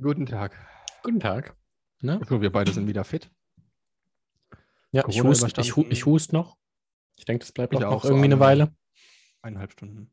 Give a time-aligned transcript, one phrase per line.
[0.00, 0.56] Guten Tag.
[1.02, 1.56] Guten Tag.
[2.00, 2.20] Na?
[2.28, 3.30] So, wir beide sind wieder fit.
[4.90, 6.56] Ja, ich hust, ich, hu- ich hust noch.
[7.16, 8.76] Ich denke, das bleibt auch, noch so irgendwie eine alle- Weile.
[9.42, 10.10] Eineinhalb Stunden.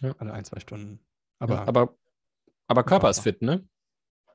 [0.00, 0.14] Ja.
[0.18, 1.00] Alle ein, zwei Stunden.
[1.38, 1.98] Aber, Aber, aber,
[2.66, 3.66] aber Körper ist fit, ne?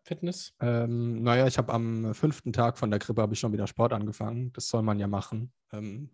[0.03, 0.53] Fitness.
[0.61, 3.91] ähm, naja, ich habe am fünften Tag von der Grippe habe ich schon wieder Sport
[3.91, 4.53] angefangen.
[4.53, 5.51] Das soll man ja machen.
[5.73, 6.11] Ähm,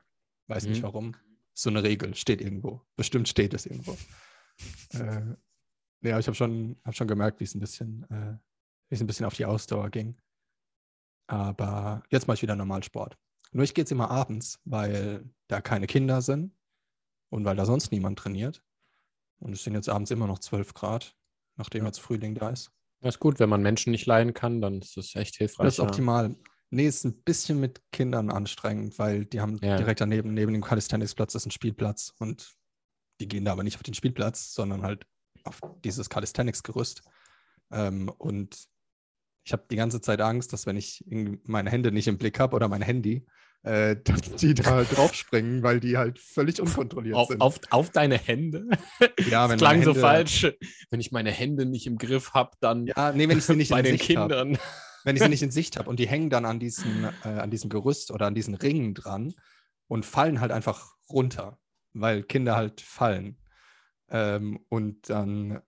[0.48, 0.84] weiß nicht Mhm.
[0.84, 1.16] warum.
[1.54, 2.82] Ist so eine Regel, steht irgendwo.
[2.96, 3.96] Bestimmt steht es irgendwo.
[4.94, 5.36] äh,
[6.04, 8.38] ja, ich habe schon, hab schon gemerkt, wie es ein bisschen, äh,
[8.90, 10.18] wie es ein bisschen auf die Ausdauer ging.
[11.28, 13.18] Aber jetzt mache ich wieder normal Sport.
[13.52, 16.56] Nur ich gehe jetzt immer abends, weil da keine Kinder sind
[17.30, 18.64] und weil da sonst niemand trainiert.
[19.40, 21.16] Und es sind jetzt abends immer noch 12 Grad,
[21.56, 22.72] nachdem jetzt Frühling da ist.
[23.02, 25.66] Das ist gut, wenn man Menschen nicht leiden kann, dann ist das echt hilfreich.
[25.66, 26.36] Das ist optimal.
[26.70, 29.78] Nee, ist ein bisschen mit Kindern anstrengend, weil die haben Ja.
[29.78, 32.56] direkt daneben, neben dem Calisthenics-Platz ist ein Spielplatz und
[33.20, 35.06] die gehen da aber nicht auf den Spielplatz, sondern halt
[35.44, 37.04] auf dieses Calisthenics-Gerüst.
[37.72, 38.58] Ähm, und
[39.46, 41.04] ich habe die ganze Zeit Angst, dass wenn ich
[41.44, 43.26] meine Hände nicht im Blick habe oder mein Handy,
[43.64, 47.42] äh, dass die da draufspringen, weil die halt völlig unkontrolliert Auf, sind.
[47.42, 48.68] auf, auf deine Hände.
[49.30, 50.48] ja, das wenn klang meine so Hände- falsch.
[50.90, 53.72] Wenn ich meine Hände nicht im Griff habe, dann Ja, nee, wenn ich sie nicht
[53.72, 54.30] bei in den Sicht hab.
[54.30, 54.58] Kindern.
[55.04, 57.52] wenn ich sie nicht in Sicht habe und die hängen dann an diesem, äh, an
[57.52, 59.34] diesem Gerüst oder an diesen Ringen dran
[59.88, 61.60] und fallen halt einfach runter,
[61.94, 63.38] weil Kinder halt fallen.
[64.14, 65.62] Ähm, und dann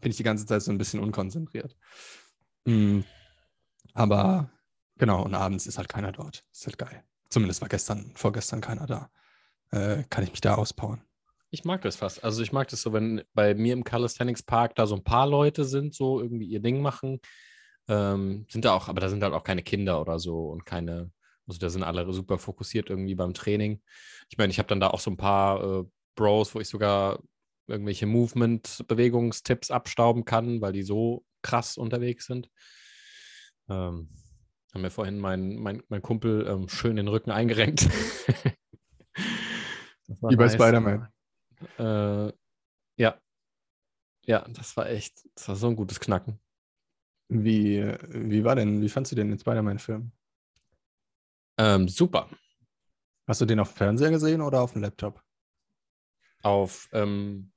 [0.00, 1.76] bin ich die ganze Zeit so ein bisschen unkonzentriert.
[2.64, 3.00] Mm,
[3.92, 4.50] aber
[4.96, 6.44] genau, und abends ist halt keiner dort.
[6.52, 7.04] Ist halt geil.
[7.28, 9.10] Zumindest war gestern, vorgestern keiner da.
[9.70, 11.02] Äh, kann ich mich da auspowern.
[11.50, 12.24] Ich mag das fast.
[12.24, 15.26] Also ich mag das so, wenn bei mir im Calisthenics Park da so ein paar
[15.26, 17.20] Leute sind, so irgendwie ihr Ding machen.
[17.86, 21.12] Ähm, sind da auch, aber da sind halt auch keine Kinder oder so und keine,
[21.46, 23.82] also da sind alle super fokussiert irgendwie beim Training.
[24.30, 25.84] Ich meine, ich habe dann da auch so ein paar äh,
[26.14, 27.20] Bros, wo ich sogar
[27.66, 32.50] irgendwelche Movement-Bewegungstipps abstauben kann, weil die so krass unterwegs sind.
[33.68, 34.08] Ähm,
[34.72, 37.88] haben mir vorhin mein, mein, mein Kumpel ähm, schön den Rücken eingerenkt.
[40.06, 40.54] Wie bei nice.
[40.54, 41.08] Spider-Man.
[41.78, 42.32] Äh,
[42.96, 43.20] ja.
[44.26, 46.40] Ja, das war echt, das war so ein gutes Knacken.
[47.28, 50.12] Wie, wie war denn, wie fandst du den den Spider-Man-Film?
[51.58, 52.28] Ähm, super.
[53.26, 55.22] Hast du den auf dem Fernseher gesehen oder auf dem Laptop?
[56.42, 57.52] Auf ähm,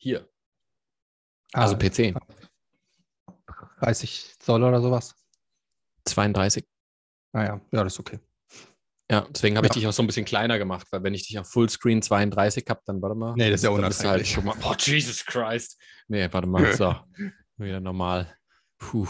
[0.00, 0.28] hier,
[1.52, 2.14] Ah, also PC.
[3.80, 5.14] 30 Zoll oder sowas.
[6.06, 6.64] 32.
[7.32, 8.18] Naja, ja, das ist okay.
[9.10, 9.80] Ja, deswegen habe ich Ja.
[9.80, 12.80] dich auch so ein bisschen kleiner gemacht, weil wenn ich dich auf Fullscreen 32 habe,
[12.86, 13.34] dann warte mal.
[13.36, 14.30] Nee, das ist ja halt unerträglich.
[14.30, 15.80] schon mal, oh, Jesus Christ.
[16.08, 16.94] Nee, warte mal, so.
[17.56, 18.32] Wieder normal.
[18.78, 19.08] Puh.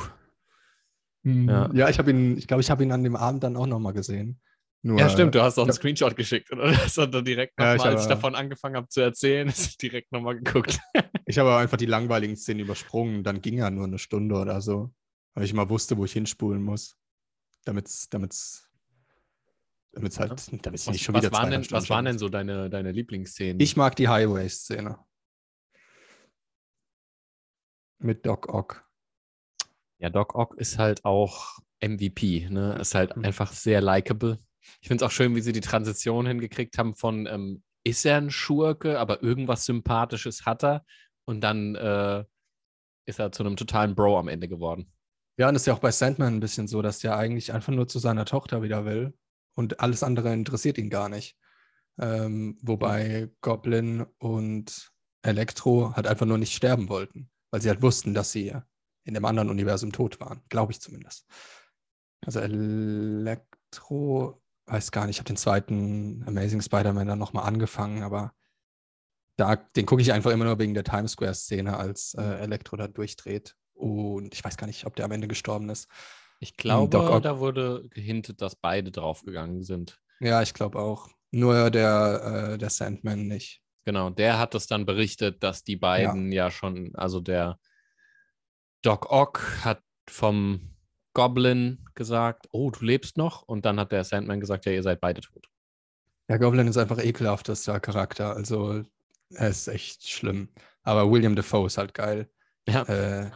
[1.22, 1.88] Ja, Ja.
[1.90, 4.40] ich habe ihn, ich glaube, ich habe ihn an dem Abend dann auch nochmal gesehen.
[4.82, 5.74] Nur, Ja, stimmt, du hast auch einen ja.
[5.74, 6.64] Screenshot geschickt, oder?
[6.72, 9.66] Das hat dann direkt Ja, nochmal, ich als ich davon angefangen habe zu erzählen, ist
[9.70, 10.80] ich direkt nochmal geguckt.
[11.26, 13.22] Ich habe einfach die langweiligen Szenen übersprungen.
[13.22, 14.92] Dann ging ja nur eine Stunde oder so.
[15.34, 16.96] Weil ich immer wusste, wo ich hinspulen muss.
[17.64, 18.34] Damit es, damit
[19.92, 22.18] damit halt, damit ich Was, nicht schon was, wieder waren, denn, Stunden was waren denn
[22.18, 23.60] so deine, deine Lieblingsszenen?
[23.60, 24.98] Ich mag die Highway-Szene.
[27.98, 28.88] Mit Doc Ock.
[29.98, 32.76] Ja, Doc Ock ist halt auch MVP, ne?
[32.80, 33.24] Ist halt Mhm.
[33.24, 34.38] einfach sehr likable.
[34.80, 38.18] Ich finde es auch schön, wie sie die Transition hingekriegt haben von, ähm, ist er
[38.18, 40.84] ein Schurke, aber irgendwas Sympathisches hat er
[41.24, 42.24] und dann äh,
[43.06, 44.92] ist er zu einem totalen Bro am Ende geworden.
[45.38, 47.72] Ja, und das ist ja auch bei Sandman ein bisschen so, dass der eigentlich einfach
[47.72, 49.14] nur zu seiner Tochter wieder will
[49.54, 51.36] und alles andere interessiert ihn gar nicht.
[51.98, 58.14] Ähm, wobei Goblin und Elektro halt einfach nur nicht sterben wollten, weil sie halt wussten,
[58.14, 58.54] dass sie
[59.04, 60.42] in dem anderen Universum tot waren.
[60.48, 61.26] Glaube ich zumindest.
[62.24, 68.32] Also Elektro, weiß gar nicht, ich habe den zweiten Amazing Spider-Man dann nochmal angefangen, aber
[69.36, 72.86] da, den gucke ich einfach immer nur wegen der Times Square-Szene, als äh, Elektro da
[72.86, 73.56] durchdreht.
[73.74, 75.88] Und ich weiß gar nicht, ob der am Ende gestorben ist.
[76.40, 77.22] Ich glaube, Doc Ock.
[77.22, 79.98] da wurde gehintet, dass beide draufgegangen sind.
[80.20, 81.08] Ja, ich glaube auch.
[81.30, 83.62] Nur der, äh, der Sandman nicht.
[83.84, 87.58] Genau, der hat es dann berichtet, dass die beiden ja, schon, also der
[88.82, 90.76] Doc Ock hat vom
[91.12, 93.42] Goblin gesagt, oh, du lebst noch.
[93.42, 95.46] Und dann hat der Sandman gesagt, ja, ihr seid beide tot.
[96.28, 98.36] Der Goblin ist einfach ekelhaftester Charakter.
[98.36, 98.82] Also,
[99.30, 100.48] er ist echt schlimm.
[100.82, 102.30] Aber William Defoe ist halt geil.
[102.68, 102.82] Ja.
[102.84, 103.30] Äh,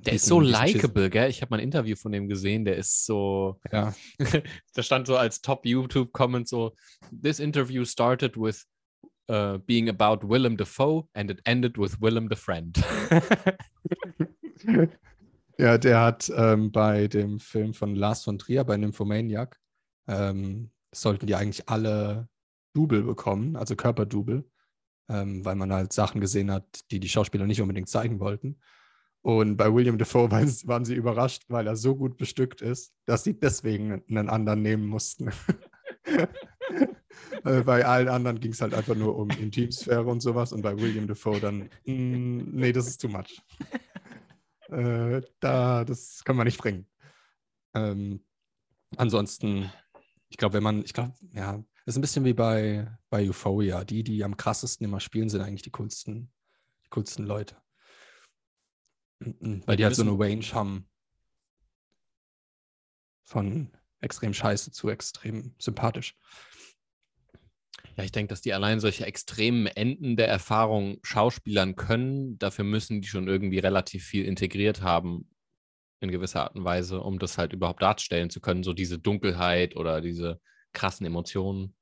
[0.00, 1.28] Der ist so likable, gell?
[1.30, 3.94] Ich habe mal ein Interview von dem gesehen, der ist so, ja.
[4.74, 6.74] da stand so als Top-YouTube-Comment so,
[7.10, 8.64] this interview started with
[9.28, 12.76] uh, being about Willem Dafoe and it ended with Willem the Friend.
[15.58, 19.58] ja, der hat ähm, bei dem Film von Lars von Trier, bei Nymphomaniac,
[20.06, 22.28] ähm, sollten die eigentlich alle
[22.74, 24.44] Double bekommen, also Körperdouble,
[25.08, 28.60] ähm, weil man halt Sachen gesehen hat, die die Schauspieler nicht unbedingt zeigen wollten.
[29.22, 33.38] Und bei William Defoe waren, sie überrascht, weil er so gut bestückt ist, dass sie
[33.38, 35.30] deswegen einen anderen nehmen mussten.
[37.44, 40.52] Äh, bei allen anderen ging es halt einfach nur um Intimsphäre und sowas.
[40.52, 43.40] Und bei William Defoe dann, mm, nee, das ist too much.
[44.68, 46.86] Äh, da, das können wir nicht bringen.
[47.74, 48.24] Ähm,
[48.96, 49.70] ansonsten,
[50.28, 53.82] ich glaube, wenn man, ich glaube, ja, ist ein bisschen wie bei, bei Euphoria.
[53.82, 56.30] Die, die am krassesten immer spielen, sind eigentlich die coolsten,
[56.84, 57.56] die coolsten Leute.
[59.20, 60.88] Weil die halt so eine Range haben
[63.24, 66.16] von extrem scheiße zu extrem sympathisch.
[67.98, 72.38] Ja, ich denke, dass die allein solche extremen Enden der Erfahrung schauspielern können.
[72.38, 75.28] Dafür müssen die schon irgendwie relativ viel integriert haben,
[76.00, 78.62] in gewisser Art und Weise, um das halt überhaupt darstellen zu können.
[78.62, 80.40] So diese Dunkelheit oder diese
[80.72, 81.74] krassen Emotionen.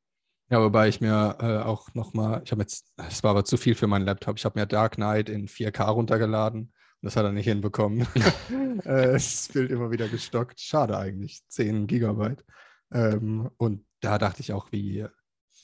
[0.49, 3.75] Ja, wobei ich mir äh, auch nochmal, ich habe jetzt, es war aber zu viel
[3.75, 6.73] für meinen Laptop, ich habe mir Dark Knight in 4K runtergeladen
[7.07, 8.07] das hat er nicht hinbekommen.
[8.85, 10.61] äh, das Bild immer wieder gestockt.
[10.61, 12.45] Schade eigentlich, 10 Gigabyte.
[12.93, 15.07] Ähm, und da dachte ich auch, wie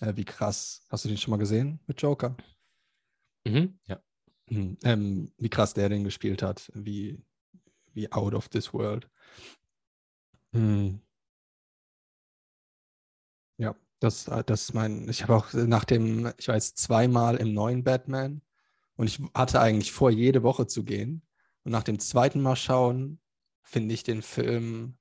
[0.03, 0.85] äh, wie krass.
[0.91, 2.37] Hast du den schon mal gesehen mit Joker?
[3.47, 4.03] Mhm, ja.
[4.51, 4.77] Mhm.
[4.85, 7.23] Ähm, wie krass der den gespielt hat, wie,
[7.95, 9.09] wie out of this world.
[10.53, 11.01] Mhm.
[13.59, 15.09] Ja, das, das ist mein.
[15.09, 18.43] Ich habe auch nach dem, ich war jetzt zweimal im neuen Batman
[18.97, 21.23] und ich hatte eigentlich vor, jede Woche zu gehen.
[21.65, 23.21] Und nach dem zweiten Mal schauen,
[23.63, 24.99] finde ich den Film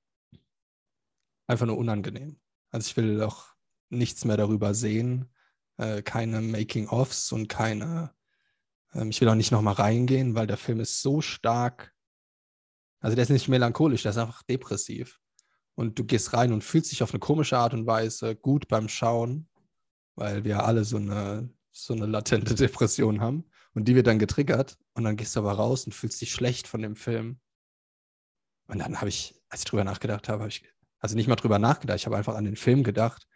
[1.47, 2.39] einfach nur unangenehm.
[2.69, 3.50] Also ich will auch
[3.91, 5.29] nichts mehr darüber sehen,
[5.77, 8.13] äh, keine Making-ofs und keine,
[8.93, 11.93] ähm, ich will auch nicht nochmal reingehen, weil der Film ist so stark,
[12.99, 15.19] also der ist nicht melancholisch, der ist einfach depressiv.
[15.75, 18.87] Und du gehst rein und fühlst dich auf eine komische Art und Weise gut beim
[18.87, 19.49] Schauen,
[20.15, 23.45] weil wir alle so eine, so eine latente Depression haben.
[23.73, 26.67] Und die wird dann getriggert und dann gehst du aber raus und fühlst dich schlecht
[26.67, 27.39] von dem Film.
[28.67, 30.63] Und dann habe ich, als ich drüber nachgedacht habe, habe ich,
[30.99, 33.27] also nicht mal drüber nachgedacht, ich habe einfach an den Film gedacht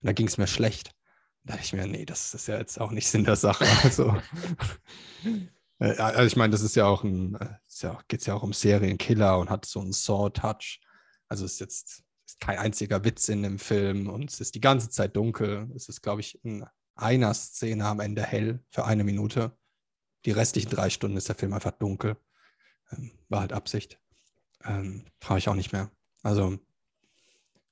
[0.00, 0.94] und da ging es mir schlecht.
[1.44, 3.64] Da dachte ich mir, nee, das ist ja jetzt auch nicht Sinn der Sache.
[3.82, 4.16] Also,
[5.78, 8.42] äh, also ich meine, das ist ja auch ein, äh, ja, geht es ja auch
[8.42, 10.80] um Serienkiller und hat so einen Saw-Touch.
[11.28, 14.60] Also es ist jetzt ist kein einziger Witz in dem Film und es ist die
[14.60, 15.68] ganze Zeit dunkel.
[15.74, 16.64] Es ist, glaube ich, in
[16.94, 19.56] einer Szene am Ende hell für eine Minute.
[20.26, 22.16] Die restlichen drei Stunden ist der Film einfach dunkel.
[22.92, 23.98] Ähm, war halt Absicht.
[24.64, 25.90] Ähm, Brauche ich auch nicht mehr.
[26.22, 26.58] Also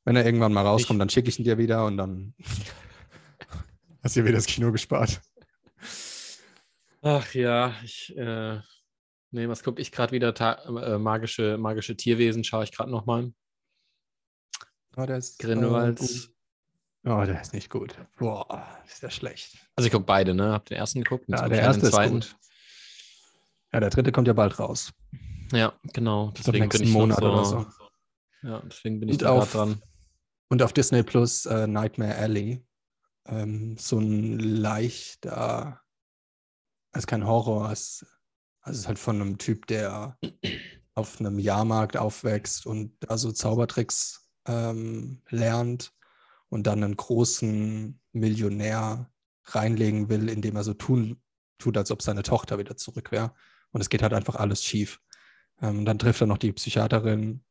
[0.08, 2.34] wenn er irgendwann mal rauskommt, ich, dann schicke ich ihn dir wieder und dann
[4.02, 5.20] hast du dir wieder das Kino gespart.
[7.02, 8.58] Ach ja, ich, äh,
[9.32, 10.34] nee, was gucke ich gerade wieder?
[10.66, 13.34] äh, magische, magische Tierwesen schaue ich gerade nochmal.
[14.96, 16.00] Oh, der ist Grindelwald.
[16.00, 17.94] Äh, oh, der ist nicht gut.
[18.16, 19.58] Boah, ist der schlecht.
[19.76, 20.52] Also ich gucke beide, ne?
[20.52, 21.26] Habt den ersten geguckt?
[21.28, 22.34] Ja, der erste ist gut.
[23.74, 24.90] Ja, der dritte kommt ja bald raus.
[25.52, 26.32] Ja, genau.
[26.38, 27.66] Deswegen bin ich Monat so, oder so.
[28.42, 29.82] Ja, deswegen bin ich da gerade dran.
[30.48, 32.64] Und auf Disney Plus äh, Nightmare Alley.
[33.26, 35.80] Ähm, so ein leichter,
[36.92, 38.06] also kein Horror, es,
[38.62, 40.18] also es ist halt von einem Typ, der
[40.94, 45.92] auf einem Jahrmarkt aufwächst und da so Zaubertricks ähm, lernt
[46.48, 49.10] und dann einen großen Millionär
[49.44, 51.22] reinlegen will, indem er so tun,
[51.58, 53.34] tut, als ob seine Tochter wieder zurück wäre.
[53.70, 55.00] Und es geht halt einfach alles schief.
[55.60, 57.44] Ähm, dann trifft er noch die Psychiaterin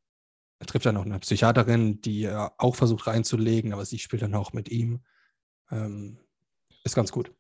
[0.59, 4.35] er trifft dann noch eine Psychiaterin, die er auch versucht reinzulegen, aber sie spielt dann
[4.35, 5.03] auch mit ihm.
[5.71, 6.17] Ähm,
[6.83, 7.31] ist ganz gut.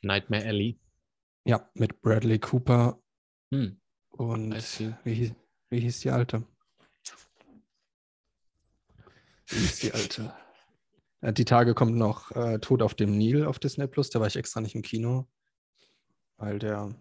[0.00, 0.78] Nightmare Alley.
[1.44, 3.02] Ja, mit Bradley Cooper.
[3.50, 3.80] Hm.
[4.10, 4.54] Und
[5.04, 5.34] wie,
[5.68, 6.44] wie hieß die alte?
[9.46, 10.34] Wie hieß die alte?
[11.20, 14.10] Die Tage kommt noch äh, Tod auf dem Nil auf Disney Plus.
[14.10, 15.26] Da war ich extra nicht im Kino,
[16.36, 16.94] weil der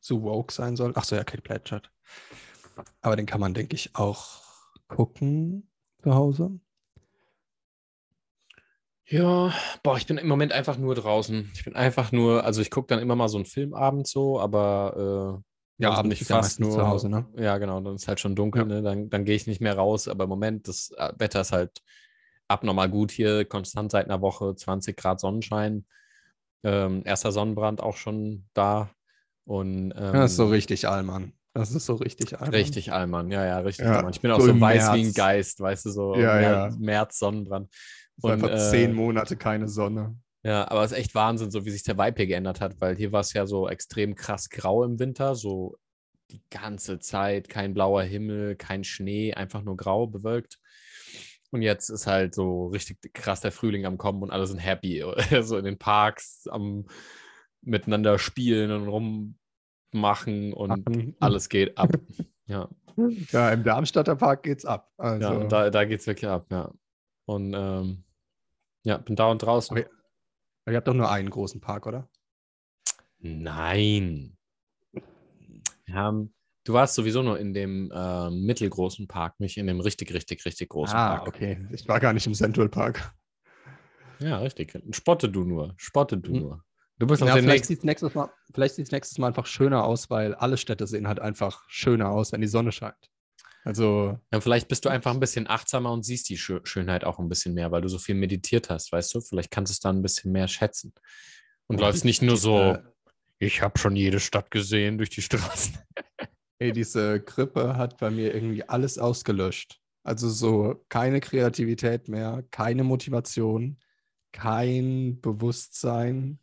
[0.00, 0.92] zu woke sein soll.
[0.96, 1.90] Ach so, ja, Kate Blanchett.
[3.00, 4.42] Aber den kann man, denke ich, auch
[4.88, 5.70] gucken
[6.02, 6.60] zu Hause.
[9.06, 11.50] Ja, boah, ich bin im Moment einfach nur draußen.
[11.54, 15.42] Ich bin einfach nur, also ich gucke dann immer mal so einen Filmabend so, aber
[15.78, 17.26] äh, ja, abends ich fast nur zu Hause, ne?
[17.36, 18.68] Ja, genau, dann ist halt schon dunkel, ja.
[18.68, 18.82] ne?
[18.82, 20.08] Dann, dann gehe ich nicht mehr raus.
[20.08, 21.82] Aber im Moment, das äh, Wetter ist halt
[22.48, 25.86] abnormal gut hier, konstant seit einer Woche, 20 Grad Sonnenschein.
[26.62, 28.90] Ähm, erster Sonnenbrand auch schon da.
[29.44, 31.32] Und, ähm, das ist so richtig Allmann.
[31.52, 32.54] Das ist so richtig Allmann.
[32.54, 34.12] Richtig Allmann, ja, ja, richtig ja, Allmann.
[34.12, 34.94] Ich bin auch so, weiß März.
[34.94, 36.80] wie ein Geist, weißt du, so ja, März, ja.
[36.80, 37.68] März Sonnenbrand.
[38.20, 40.16] Und, einfach äh, zehn Monate keine Sonne.
[40.42, 42.96] Ja, aber es ist echt Wahnsinn, so wie sich der Vibe hier geändert hat, weil
[42.96, 45.76] hier war es ja so extrem krass grau im Winter, so
[46.30, 50.58] die ganze Zeit, kein blauer Himmel, kein Schnee, einfach nur grau bewölkt.
[51.50, 55.04] Und jetzt ist halt so richtig krass der Frühling am Kommen und alle sind happy.
[55.42, 56.86] so in den Parks am
[57.62, 59.34] miteinander spielen und rum
[59.92, 61.16] machen und Machen.
[61.20, 61.90] alles geht ab.
[62.46, 62.68] ja.
[63.30, 64.92] Ja, im Darmstadter Park geht's ab.
[64.98, 66.72] Also, Ja, da, da geht es wirklich ab, ja.
[67.24, 68.04] Und ähm,
[68.84, 69.76] ja, bin da und draußen.
[69.76, 69.86] Aber-
[70.70, 72.08] ihr habt doch nur einen großen Park, oder?
[73.18, 74.36] Nein.
[75.84, 80.12] Wir haben, du warst sowieso nur in dem ähm, mittelgroßen Park, nicht in dem richtig,
[80.12, 81.28] richtig, richtig großen ah, Park.
[81.28, 81.66] okay.
[81.72, 83.12] Ich war gar nicht im Central Park.
[84.20, 84.78] Ja, richtig.
[84.90, 85.74] Spotte du nur.
[85.76, 86.40] Spotte du Hm.
[86.40, 86.64] nur.
[87.00, 90.10] Du bist Ja, vielleicht sieht es nächstes, Mal- vielleicht sieht's nächstes Mal einfach schöner aus,
[90.10, 93.10] weil alle Städte sehen halt einfach schöner aus, wenn die Sonne scheint.
[93.64, 97.18] Also, Ja, vielleicht bist du einfach ein bisschen achtsamer und siehst die Schö Schönheit auch
[97.18, 99.22] ein bisschen mehr, weil du so viel meditiert hast, weißt du?
[99.22, 100.92] Vielleicht kannst du es dann ein bisschen mehr schätzen.
[101.68, 102.82] Und Ja, läufst nicht nur so, äh,
[103.38, 105.78] ich habe schon jede Stadt gesehen durch die Straßen.
[106.58, 109.80] ey, diese Grippe hat bei mir irgendwie alles ausgelöscht.
[110.02, 113.78] Also so keine Kreativität mehr, keine Motivation,
[114.32, 116.38] kein Bewusstsein,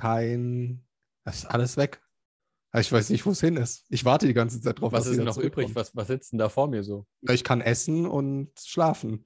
[0.00, 0.84] kein.
[1.24, 2.02] Das ist alles weg.
[2.72, 3.84] Ich weiß nicht, wo es hin ist.
[3.88, 4.92] Ich warte die ganze Zeit drauf.
[4.92, 5.74] Was ist noch übrig?
[5.74, 7.06] Was, was sitzt denn da vor mir so?
[7.22, 9.24] Ich kann essen und schlafen.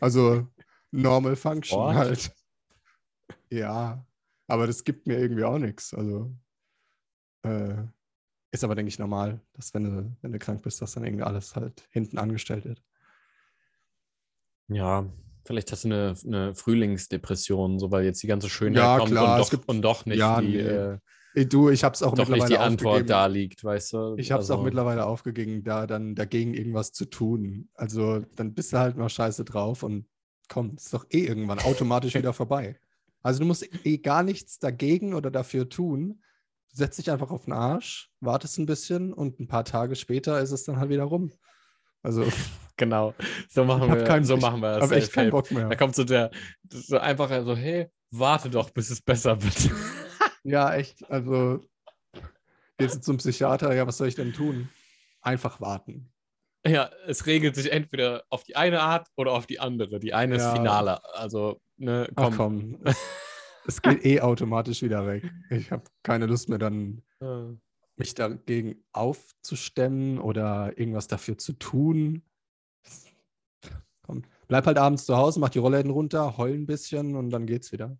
[0.00, 0.46] Also
[0.92, 1.94] normal function Sport?
[1.96, 2.32] halt.
[3.50, 4.06] Ja,
[4.46, 5.92] aber das gibt mir irgendwie auch nichts.
[5.92, 6.32] Also
[7.42, 7.82] äh,
[8.52, 11.24] ist aber, denke ich, normal, dass wenn du, wenn du krank bist, dass dann irgendwie
[11.24, 12.80] alles halt hinten angestellt wird.
[14.68, 15.04] Ja,
[15.44, 19.34] vielleicht hast du eine, eine Frühlingsdepression, so weil jetzt die ganze Schönheit Ja, kommt klar,
[19.36, 20.60] und, doch, gibt- und doch nicht Ja, die, nee.
[20.60, 23.08] äh, du, ich habe es auch doch nicht mittlerweile die Antwort aufgegeben.
[23.08, 24.14] da liegt, weißt du?
[24.18, 27.68] Ich habe es auch Also, mittlerweile aufgegeben, da dann dagegen irgendwas zu tun.
[27.74, 30.06] Also dann bist du halt mal scheiße drauf und
[30.48, 32.78] komm, ist doch eh irgendwann automatisch wieder vorbei.
[33.22, 36.20] Also du musst eh gar nichts dagegen oder dafür tun.
[36.70, 40.40] Du setzt dich einfach auf den Arsch, wartest ein bisschen und ein paar Tage später
[40.40, 41.32] ist es dann halt wieder rum.
[42.02, 42.24] Also
[42.76, 43.14] Genau.
[43.48, 44.82] So machen Ich wir, keinen- so ich machen wir das.
[44.82, 45.30] habe echt keinen.
[45.30, 45.68] Bock mehr.
[45.68, 46.30] Da kommt so der,
[46.68, 49.70] so einfach so, hey, warte doch, bis es besser wird.
[50.46, 51.08] Ja, echt.
[51.10, 51.64] Also
[52.76, 54.68] gehst du zum Psychiater, ja, was soll ich denn tun?
[55.22, 56.12] Einfach warten.
[56.66, 60.00] ja, es regelt sich entweder auf die eine Art oder auf die andere.
[60.00, 60.50] Die eine Ja.
[60.52, 61.02] ist Finale.
[61.14, 62.36] Also, ne, Ach komm.
[62.36, 62.84] komm.
[63.66, 65.24] Es geht eh automatisch wieder weg.
[65.48, 67.54] Ich habe keine Lust mehr, dann Äh,
[67.96, 72.22] mich dagegen aufzustemmen oder irgendwas dafür zu tun.
[74.48, 77.72] Bleib halt abends zu Hause, mach die Rollläden runter, heul ein bisschen und dann geht's
[77.72, 77.96] wieder.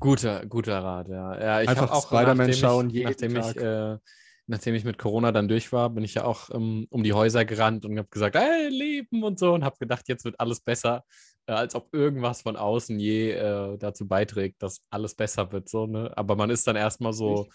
[0.00, 1.40] Guter, guter Rat, ja.
[1.40, 3.56] ja ich Einfach auch Spider-Man ich- schauen jeden nachdem Tag.
[3.56, 3.98] Ich, äh,
[4.46, 7.44] nachdem ich mit Corona dann durch war, bin ich ja auch ähm, um die Häuser
[7.44, 11.04] gerannt und habe gesagt, hey, Leben und so und habe gedacht, jetzt wird alles besser,
[11.46, 15.68] äh, als ob irgendwas von außen je äh, dazu beiträgt, dass alles besser wird.
[15.68, 16.12] So, ne?
[16.16, 17.48] Aber man ist dann erstmal so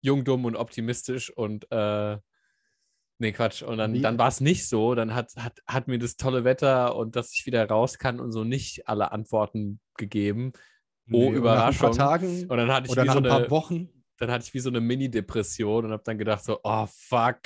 [0.00, 2.18] jung, dumm und optimistisch und äh,
[3.18, 3.62] nee, Quatsch.
[3.62, 4.94] Und dann, dann war es nicht so.
[4.94, 8.32] Dann hat, hat, hat mir das tolle Wetter und dass ich wieder raus kann und
[8.32, 10.52] so nicht alle Antworten gegeben.
[11.10, 11.90] Oh, und Überraschung.
[11.90, 13.88] Paar Tagen Und dann hatte ich oder wie nach so ein paar eine, Wochen.
[14.18, 17.40] dann hatte ich wie so eine Mini-Depression und habe dann gedacht so, oh fuck.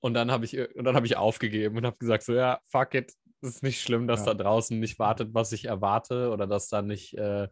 [0.00, 2.94] Und dann habe ich und dann habe ich aufgegeben und habe gesagt so, ja, fuck
[2.94, 4.34] it, es ist nicht schlimm, dass Ja.
[4.34, 7.48] da draußen nicht wartet, was ich erwarte oder dass da nicht äh,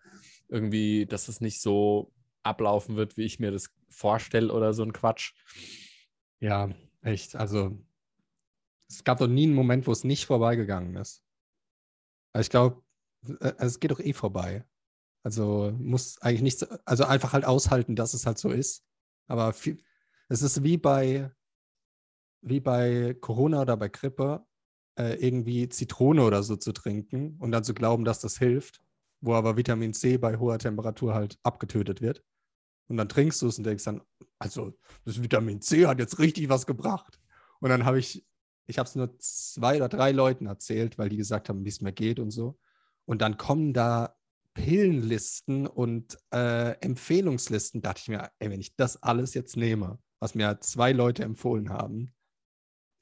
[0.48, 2.12] irgendwie, dass es nicht so
[2.42, 5.32] ablaufen wird, wie ich mir das vorstelle oder so ein Quatsch.
[6.40, 6.68] Ja,
[7.02, 7.36] echt.
[7.36, 7.78] Also
[8.88, 11.22] es gab doch nie einen Moment, wo es nicht vorbeigegangen ist.
[12.32, 12.82] Also ich glaube,
[13.58, 14.64] es geht doch eh vorbei.
[15.22, 18.84] Also muss eigentlich nichts, also einfach halt aushalten, dass es halt so ist.
[19.28, 19.78] Aber viel,
[20.28, 21.30] es ist wie bei,
[22.42, 24.44] wie bei Corona oder bei Grippe,
[24.98, 28.82] äh, irgendwie Zitrone oder so zu trinken und dann zu glauben, dass das hilft,
[29.20, 32.24] wo aber Vitamin C bei hoher Temperatur halt abgetötet wird.
[32.92, 34.02] Und dann trinkst du es und denkst dann,
[34.38, 37.18] also das Vitamin C hat jetzt richtig was gebracht.
[37.58, 38.22] Und dann habe ich,
[38.66, 41.80] ich habe es nur zwei oder drei Leuten erzählt, weil die gesagt haben, wie es
[41.80, 42.58] mir geht und so.
[43.06, 44.14] Und dann kommen da
[44.52, 47.80] Pillenlisten und äh, Empfehlungslisten.
[47.80, 51.24] Da dachte ich mir, ey, wenn ich das alles jetzt nehme, was mir zwei Leute
[51.24, 52.12] empfohlen haben,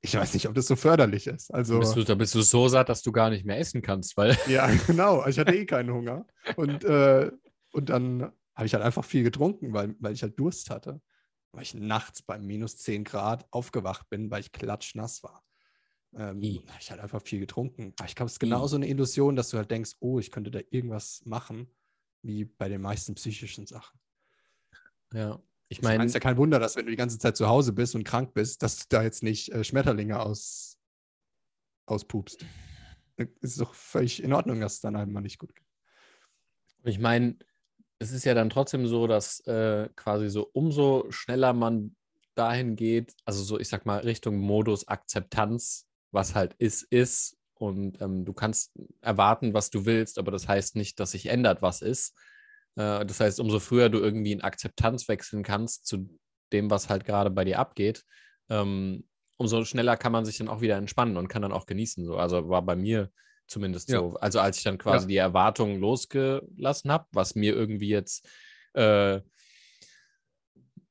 [0.03, 1.53] ich weiß nicht, ob das so förderlich ist.
[1.53, 4.17] Also, Bist du, da bist du so satt, dass du gar nicht mehr essen kannst,
[4.17, 5.27] weil ja, genau.
[5.27, 6.27] Ich hatte eh keinen Hunger.
[6.55, 7.33] Und, äh,
[7.73, 11.01] und dann habe ich halt einfach viel getrunken, weil, weil ich halt Durst hatte.
[11.53, 15.43] Weil ich nachts bei minus 10 Grad aufgewacht bin, weil ich klatschnass war.
[16.15, 16.63] Ähm, I.
[16.69, 17.95] habe ich halt einfach viel getrunken.
[17.99, 20.51] Aber ich glaube, es ist genauso eine Illusion, dass du halt denkst, oh, ich könnte
[20.51, 21.75] da irgendwas machen,
[22.21, 23.99] wie bei den meisten psychischen Sachen.
[25.15, 25.43] ja.
[25.73, 27.73] Ich meine, es ist ja kein Wunder, dass wenn du die ganze Zeit zu Hause
[27.73, 30.77] bist und krank bist, dass du da jetzt nicht äh, Schmetterlinge aus,
[31.87, 32.45] auspupst.
[33.41, 35.67] Ist doch völlig in Ordnung, dass es dann einmal nicht gut geht.
[36.83, 37.39] Ich meine,
[38.01, 41.95] es ist ja dann trotzdem so, dass äh, quasi so umso schneller man
[42.35, 47.37] dahin geht, also so, ich sag mal, Richtung Modus Akzeptanz, was halt ist, ist.
[47.55, 51.61] Und ähm, du kannst erwarten, was du willst, aber das heißt nicht, dass sich ändert,
[51.61, 52.17] was ist.
[52.77, 56.09] Äh, das heißt, umso früher du irgendwie in Akzeptanz wechseln kannst zu
[56.53, 58.05] dem, was halt gerade bei dir abgeht,
[58.49, 62.07] ähm, umso schneller kann man sich dann auch wieder entspannen und kann dann auch genießen.
[62.07, 62.17] So.
[62.17, 63.11] Also war bei mir
[63.51, 63.99] zumindest ja.
[63.99, 64.15] so.
[64.21, 65.09] Also als ich dann quasi ja.
[65.09, 68.29] die Erwartungen losgelassen habe, was mir irgendwie jetzt
[68.75, 69.21] äh,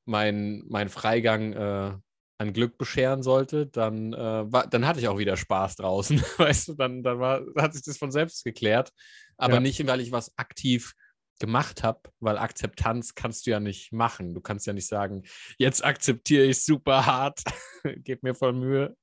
[0.06, 1.98] mein, mein Freigang äh,
[2.38, 6.20] an Glück bescheren sollte, dann, äh, war, dann hatte ich auch wieder Spaß draußen.
[6.38, 8.92] weißt du, dann, dann war, hat sich das von selbst geklärt.
[9.38, 9.60] Aber ja.
[9.60, 10.96] nicht, weil ich was aktiv
[11.40, 14.34] gemacht habe, weil Akzeptanz kannst du ja nicht machen.
[14.34, 15.24] Du kannst ja nicht sagen,
[15.58, 17.44] jetzt akzeptiere ich super hart,
[18.04, 18.96] gib mir voll Mühe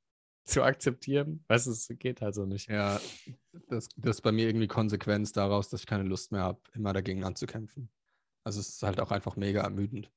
[0.46, 1.44] zu akzeptieren.
[1.48, 2.70] Weißt du, es geht also nicht.
[2.70, 3.00] Ja,
[3.68, 6.92] das, das ist bei mir irgendwie Konsequenz daraus, dass ich keine Lust mehr habe, immer
[6.92, 7.90] dagegen anzukämpfen.
[8.44, 10.10] Also es ist halt auch einfach mega ermüdend.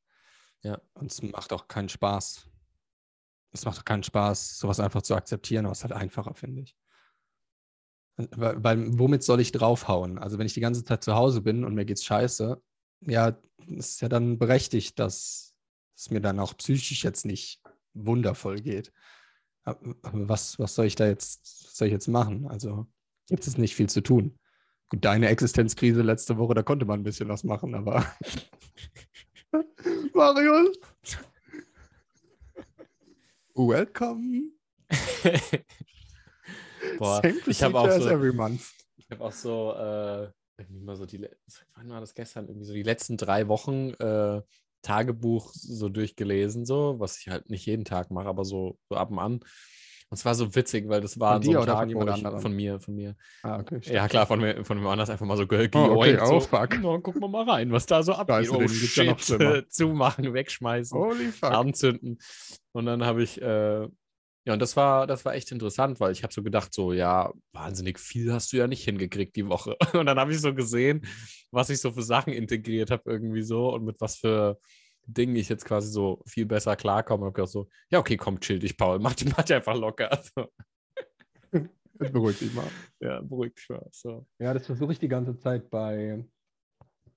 [0.62, 0.79] Ja.
[0.93, 2.48] Und es macht auch keinen Spaß.
[3.51, 6.62] Es macht auch keinen Spaß, sowas einfach zu akzeptieren, aber es ist halt einfacher, finde
[6.62, 6.77] ich.
[8.15, 10.19] Weil, weil, womit soll ich draufhauen?
[10.19, 12.62] Also wenn ich die ganze Zeit zu Hause bin und mir geht's scheiße,
[13.07, 15.55] ja, ist ja dann berechtigt, dass
[15.95, 17.62] es mir dann auch psychisch jetzt nicht
[17.93, 18.91] wundervoll geht.
[19.63, 22.47] Aber was, was soll ich da jetzt, soll ich jetzt machen?
[22.47, 22.87] Also
[23.27, 24.37] gibt es nicht viel zu tun.
[24.89, 28.05] Gut, deine Existenzkrise letzte Woche, da konnte man ein bisschen was machen, aber
[30.13, 30.77] Marius.
[33.53, 34.51] Welcome.
[36.97, 38.61] Boah, ich habe auch so, every month.
[38.97, 41.27] Ich habe auch so, äh, irgendwie mal so die,
[41.75, 42.47] wann war das gestern?
[42.47, 44.41] Irgendwie so die letzten drei Wochen äh,
[44.81, 49.12] Tagebuch so durchgelesen, so, was ich halt nicht jeden Tag mache, aber so, so ab
[49.12, 49.39] und an.
[50.12, 52.55] Und es war so witzig, weil das war von so dir Tag, von, ich, von
[52.55, 53.15] mir, von mir.
[53.43, 53.79] Ah, okay.
[53.83, 56.39] Ja, klar, von mir, von mir anders einfach mal so ge oh, okay, so, oh,
[56.39, 56.79] fuck.
[56.79, 58.50] No, gucken wir mal rein, was da so abgeht.
[58.50, 61.51] Oh, shit, ja zumachen, wegschmeißen, Holy fuck.
[61.51, 62.17] anzünden.
[62.71, 63.88] Und dann habe ich, äh,
[64.46, 67.31] ja, und das war, das war echt interessant, weil ich habe so gedacht, so, ja,
[67.51, 69.75] wahnsinnig viel hast du ja nicht hingekriegt die Woche.
[69.93, 71.05] Und dann habe ich so gesehen,
[71.51, 74.60] was ich so für Sachen integriert habe irgendwie so und mit was für
[75.05, 77.24] Dingen ich jetzt quasi so viel besser klarkomme.
[77.24, 80.09] Und habe gedacht so, ja, okay, komm, chill dich, Paul, mach, mach dich einfach locker.
[80.35, 80.48] So.
[81.94, 82.68] Beruhig dich mal.
[83.01, 83.87] Ja, beruhig dich mal.
[83.92, 84.25] So.
[84.40, 86.24] Ja, das versuche ich die ganze Zeit bei,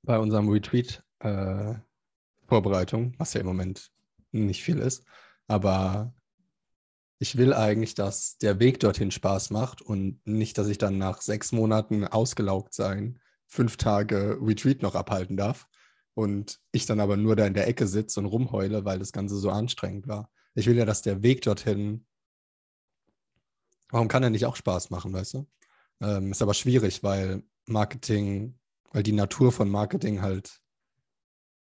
[0.03, 1.75] bei unserem Retreat äh,
[2.49, 3.93] Vorbereitung, was ja im Moment
[4.33, 5.07] nicht viel ist.
[5.47, 6.13] Aber
[7.23, 11.21] ich will eigentlich, dass der Weg dorthin Spaß macht und nicht, dass ich dann nach
[11.23, 15.69] sechs Monaten ausgelaugt sein, fünf Tage Retreat noch abhalten darf
[16.15, 19.37] und ich dann aber nur da in der Ecke sitze und rumheule, weil das Ganze
[19.37, 20.33] so anstrengend war.
[20.57, 22.07] Ich will ja, dass der Weg dorthin,
[23.91, 25.47] warum kann er nicht auch Spaß machen, weißt du?
[26.01, 28.59] Ähm, ist aber schwierig, weil Marketing,
[28.91, 30.61] weil die Natur von Marketing halt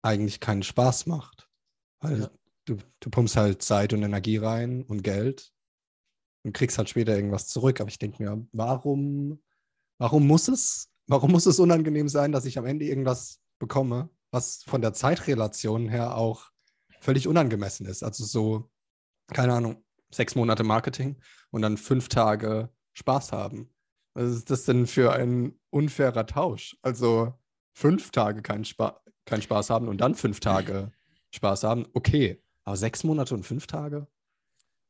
[0.03, 1.49] eigentlich keinen Spaß macht.
[1.99, 2.31] Weil ja.
[2.65, 5.53] Du, du pumpst halt Zeit und Energie rein und Geld
[6.45, 7.81] und kriegst halt später irgendwas zurück.
[7.81, 9.43] Aber ich denke mir, warum,
[9.99, 14.63] warum muss es, warum muss es unangenehm sein, dass ich am Ende irgendwas bekomme, was
[14.65, 16.51] von der Zeitrelation her auch
[17.01, 18.03] völlig unangemessen ist.
[18.03, 18.71] Also so,
[19.33, 21.21] keine Ahnung, sechs Monate Marketing
[21.51, 23.73] und dann fünf Tage Spaß haben.
[24.15, 26.77] Was ist das denn für ein unfairer Tausch?
[26.83, 27.33] Also
[27.73, 30.91] fünf Tage keinen Spa kein Spaß haben und dann fünf Tage
[31.31, 32.42] Spaß haben, okay.
[32.65, 34.07] Aber sechs Monate und fünf Tage?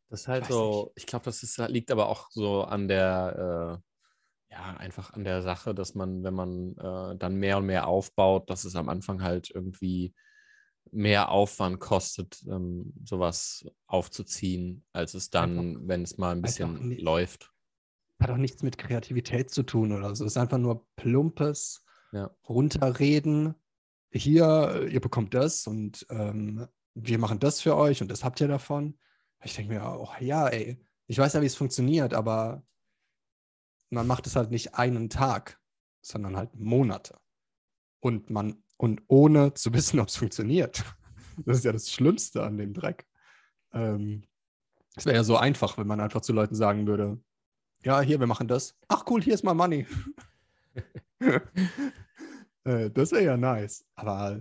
[0.08, 0.92] Das ist halt ich so, nicht.
[0.96, 3.80] ich glaube, das ist, liegt aber auch so an der,
[4.50, 7.86] äh, ja, einfach an der Sache, dass man, wenn man äh, dann mehr und mehr
[7.86, 10.14] aufbaut, dass es am Anfang halt irgendwie
[10.90, 17.00] mehr Aufwand kostet, ähm, sowas aufzuziehen, als es dann, wenn es mal ein bisschen nicht,
[17.00, 17.50] läuft.
[18.20, 20.24] Hat auch nichts mit Kreativität zu tun oder so.
[20.24, 22.30] Es ist einfach nur plumpes ja.
[22.48, 23.54] Runterreden.
[24.12, 28.48] Hier, ihr bekommt das und ähm, wir machen das für euch und das habt ihr
[28.48, 28.98] davon.
[29.44, 32.62] Ich denke mir, oh ja, ey, ich weiß ja, wie es funktioniert, aber
[33.90, 35.60] man macht es halt nicht einen Tag,
[36.00, 37.18] sondern halt Monate.
[38.00, 40.84] Und man, und ohne zu wissen, ob es funktioniert.
[41.44, 43.06] Das ist ja das Schlimmste an dem Dreck.
[43.72, 44.24] Ähm,
[44.96, 47.18] es wäre ja so einfach, wenn man einfach zu Leuten sagen würde,
[47.84, 48.76] ja, hier, wir machen das.
[48.88, 49.86] Ach cool, hier ist mal Money.
[52.64, 53.84] äh, das wäre ja nice.
[53.94, 54.40] Aber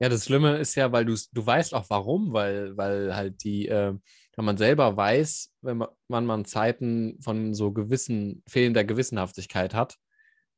[0.00, 3.68] ja, das Schlimme ist ja, weil du du weißt auch warum, weil, weil halt die,
[3.68, 3.94] äh,
[4.36, 9.96] wenn man selber weiß, wenn man, wann man Zeiten von so gewissen, fehlender Gewissenhaftigkeit hat.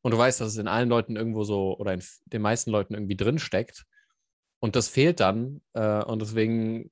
[0.02, 2.94] Und du weißt, dass es in allen Leuten irgendwo so oder in den meisten Leuten
[2.94, 3.84] irgendwie drin steckt.
[4.60, 6.90] Und das fehlt dann äh, und deswegen,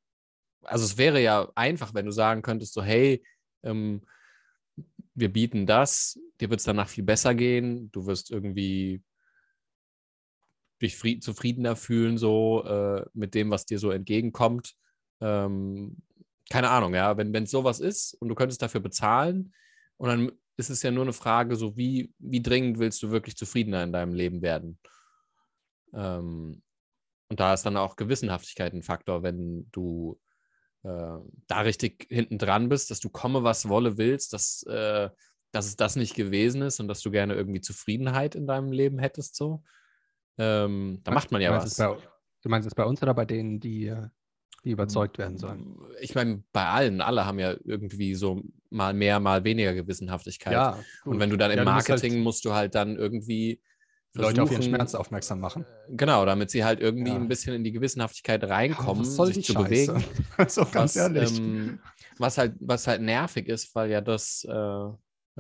[0.65, 3.23] also es wäre ja einfach, wenn du sagen könntest, so hey,
[3.63, 4.03] ähm,
[5.15, 9.03] wir bieten das, dir wird es danach viel besser gehen, du wirst irgendwie
[10.83, 14.75] dich zufriedener fühlen, so äh, mit dem, was dir so entgegenkommt.
[15.21, 15.99] Ähm,
[16.51, 19.55] keine Ahnung, ja, wenn es sowas ist und du könntest dafür bezahlen
[19.97, 23.37] und dann ist es ja nur eine Frage, so wie, wie dringend willst du wirklich
[23.37, 24.79] zufriedener in deinem Leben werden?
[25.95, 26.63] Ähm,
[27.29, 30.21] und da ist dann auch Gewissenhaftigkeit ein Faktor, wenn du
[30.83, 35.09] äh, da richtig hinten dran bist, dass du komme, was wolle willst, dass, äh,
[35.53, 38.99] dass es das nicht gewesen ist und dass du gerne irgendwie Zufriedenheit in deinem Leben
[38.99, 39.63] hättest, so.
[40.41, 41.77] Ähm, da macht man ja was.
[41.77, 41.97] Bei,
[42.43, 44.09] du meinst es bei uns oder bei denen, die, äh,
[44.65, 45.77] die überzeugt werden sollen?
[46.01, 50.53] Ich meine, bei allen, alle haben ja irgendwie so mal mehr, mal weniger Gewissenhaftigkeit.
[50.55, 52.97] Ja, und wenn du dann im Ja, du musst Marketing halt- musst du halt dann
[52.97, 53.61] irgendwie
[54.15, 55.65] Leute auf ihren Schmerz aufmerksam machen.
[55.89, 57.17] Genau, damit sie halt irgendwie Ja.
[57.17, 59.93] ein bisschen in die Gewissenhaftigkeit reinkommen, soll sich zu Scheiße?
[59.93, 60.05] bewegen.
[60.49, 61.39] so ganz was, ehrlich.
[61.39, 61.79] ähm,
[62.19, 64.89] was, halt, was halt nervig ist, weil ja das, äh,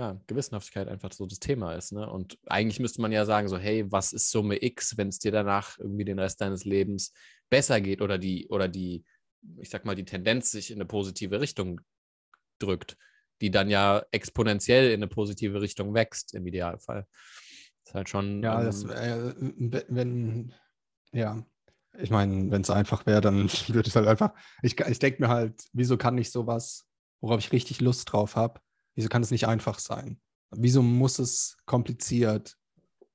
[0.01, 1.93] ja, Gewissenhaftigkeit einfach so das Thema ist.
[1.93, 2.09] Ne?
[2.11, 5.31] Und eigentlich müsste man ja sagen, so, hey, was ist Summe X, wenn es dir
[5.31, 7.13] danach irgendwie den Rest deines Lebens
[7.51, 9.05] besser geht oder die, oder die,
[9.59, 11.83] ich sag mal, die Tendenz sich in eine positive Richtung
[12.59, 12.97] drückt,
[13.43, 17.07] die dann ja exponentiell in eine positive Richtung wächst, im Idealfall.
[17.85, 18.43] ist halt schon.
[18.43, 19.35] Ja, ähm, das, äh,
[19.89, 20.55] wenn-
[21.13, 21.45] ja,
[21.99, 24.33] ich meine, wenn es einfach wäre, dann würde es halt einfach,
[24.63, 26.87] ich, ich denke mir halt, wieso kann ich sowas,
[27.21, 28.61] worauf ich richtig Lust drauf habe,
[29.01, 30.21] wieso kann es nicht einfach sein?
[30.51, 32.59] Wieso muss es kompliziert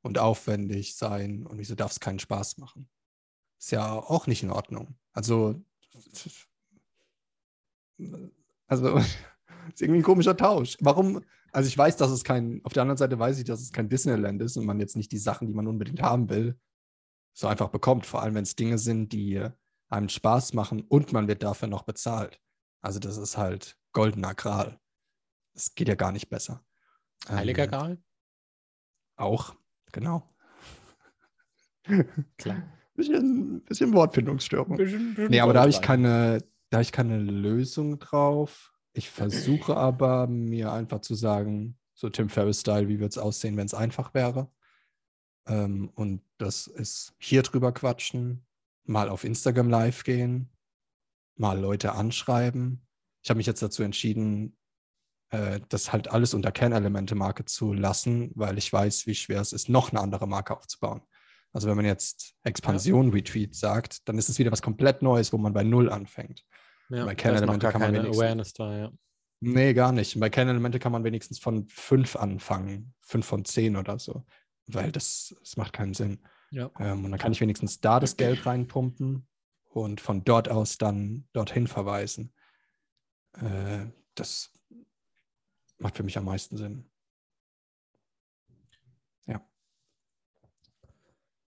[0.01, 2.89] und aufwendig sein und wieso darf es keinen Spaß machen?
[3.59, 4.97] Ist ja auch nicht in Ordnung.
[5.13, 5.63] Also,
[8.67, 8.97] also,
[9.73, 10.75] ist irgendwie ein komischer Tausch.
[10.79, 13.71] Warum, also ich weiß, dass es kein, auf der anderen Seite weiß ich, dass es
[13.71, 16.59] kein Disneyland ist und man jetzt nicht die Sachen, die man unbedingt haben will,
[17.33, 18.07] so einfach bekommt.
[18.07, 19.45] Vor allem, wenn es Dinge sind, die
[19.89, 22.41] einem Spaß machen und man wird dafür noch bezahlt.
[22.81, 24.79] Also das ist halt goldener Gral.
[25.55, 26.63] Es geht ja gar nicht besser.
[27.29, 28.03] Heiliger Ähm, Gral?
[29.15, 29.55] Auch,
[29.91, 30.27] genau.
[32.37, 32.63] Klar.
[32.93, 34.77] Bisschen, bisschen Wortfindungsstörung.
[34.77, 36.39] Bisschen, bisschen Nee, aber da habe ich keine,
[36.69, 38.73] da habe ich keine Lösung drauf.
[38.93, 43.65] Ich versuche aber, mir einfach zu sagen, so Tim Ferriss-Style, wie wird es aussehen, wenn
[43.65, 44.49] es einfach wäre.
[45.47, 48.45] Ähm, und das ist hier drüber quatschen,
[48.83, 50.49] mal auf Instagram live gehen,
[51.35, 52.85] mal Leute anschreiben.
[53.21, 54.57] Ich habe mich jetzt dazu entschieden,
[55.29, 59.69] äh, das halt alles unter Kernelemente-Marke zu lassen, weil ich weiß, wie schwer es ist,
[59.69, 61.01] noch eine andere Marke aufzubauen.
[61.53, 65.37] Also wenn man jetzt Expansion Retweet sagt, dann ist es wieder was komplett Neues, wo
[65.37, 66.45] man bei Null anfängt.
[66.89, 68.91] Ja, bei Kernelemente kann man wenigstens- Awareness da, ja.
[69.39, 70.19] Nee, gar nicht.
[70.19, 74.25] Bei Kernelemente kann man wenigstens von fünf anfangen, fünf von zehn oder so,
[74.67, 76.19] weil das, das macht keinen Sinn.
[76.51, 76.71] Ja.
[76.79, 79.27] Ähm, und dann kann ich wenigstens da das Geld reinpumpen
[79.69, 82.33] und von dort aus dann dorthin verweisen.
[83.33, 84.51] Äh, das
[85.77, 86.89] macht für mich am meisten Sinn.
[89.25, 89.45] Ja.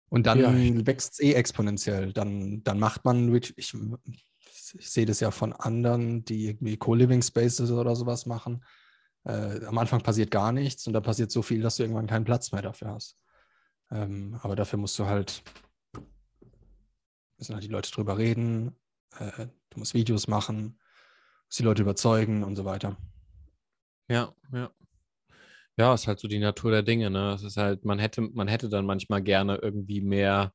[0.10, 0.86] Und dann Ja.
[0.86, 2.14] wächst es eh exponentiell.
[2.14, 3.74] Dann, dann macht man, Ret- ich,
[4.78, 8.64] ich sehe das ja von anderen, die irgendwie Co-Living Spaces oder sowas machen.
[9.24, 12.26] Äh, am Anfang passiert gar nichts und da passiert so viel, dass du irgendwann keinen
[12.26, 13.18] Platz mehr dafür hast.
[13.92, 15.44] Ähm, aber dafür musst du halt,
[17.38, 18.76] müssen halt die Leute drüber reden,
[19.20, 20.80] äh, du musst Videos machen,
[21.48, 22.98] musst die Leute überzeugen und so weiter.
[24.08, 24.72] Ja, ja.
[25.78, 27.34] Ja, ist halt so die Natur der Dinge, ne?
[27.34, 30.54] Es ist halt, man hätte, man hätte dann manchmal gerne irgendwie mehr,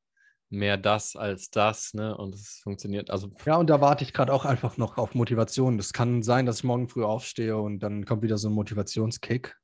[0.49, 2.17] mehr das als das, ne?
[2.17, 5.77] Und es funktioniert, also Ja, und da warte ich gerade auch einfach noch auf Motivation.
[5.77, 9.55] Das kann sein, dass ich morgen früh aufstehe und dann kommt wieder so ein Motivationskick.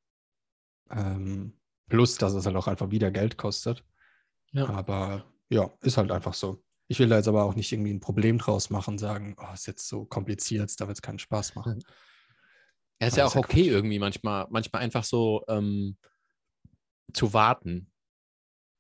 [0.92, 1.58] Ähm,
[1.90, 3.84] plus, dass es halt auch einfach wieder Geld kostet.
[4.52, 4.70] Ja.
[4.70, 6.64] Aber ja, ist halt einfach so.
[6.88, 9.68] Ich will da jetzt aber auch nicht irgendwie ein Problem draus machen, sagen, oh, ist
[9.68, 11.84] jetzt so kompliziert, da wird es keinen Spaß machen.
[13.02, 13.68] Ja, ist Aber ja auch okay Quatsch.
[13.68, 15.98] irgendwie manchmal, manchmal einfach so ähm,
[17.14, 17.92] zu warten.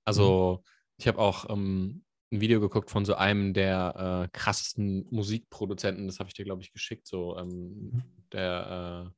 [0.06, 0.64] Also
[0.98, 6.20] ich habe auch ähm, ein Video geguckt von so einem der äh, krassesten Musikproduzenten, das
[6.20, 9.18] habe ich dir, glaube ich, geschickt, so ähm, der äh,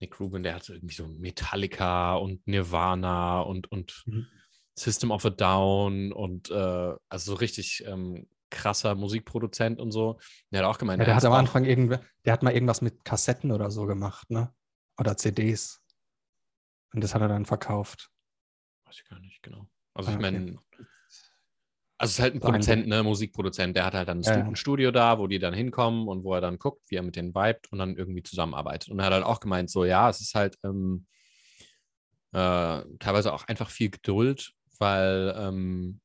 [0.00, 4.26] Nick Rubin, der hatte irgendwie so Metallica und Nirvana und, und Mhm.
[4.74, 10.18] System of a Down und äh, also so richtig ähm, krasser Musikproduzent und so.
[10.50, 12.80] Der hat auch gemeint, Ja, der er hat am Anfang irgendwer, der hat mal irgendwas
[12.80, 14.52] mit Kassetten oder so gemacht, ne?
[14.98, 15.80] Oder CDs.
[16.94, 18.10] Und das hat er dann verkauft.
[18.86, 19.68] Weiß ich gar nicht, genau.
[19.94, 20.38] Also Ah, ich okay.
[20.40, 20.58] meine,
[22.00, 24.24] also es ist halt ein So ein Produzent, ne, Musikproduzent, der hat halt dann ein
[24.24, 27.16] Ja, Studio da, wo die dann hinkommen und wo er dann guckt, wie er mit
[27.16, 28.90] denen vibet und dann irgendwie zusammenarbeitet.
[28.90, 31.06] Und er hat halt auch gemeint, so ja, es ist halt ähm,
[32.32, 36.00] äh, teilweise auch einfach viel Geduld, weil ähm,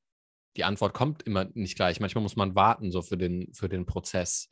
[0.58, 2.00] die Antwort kommt immer nicht gleich.
[2.00, 4.50] Manchmal muss man warten so für den, für den Prozess.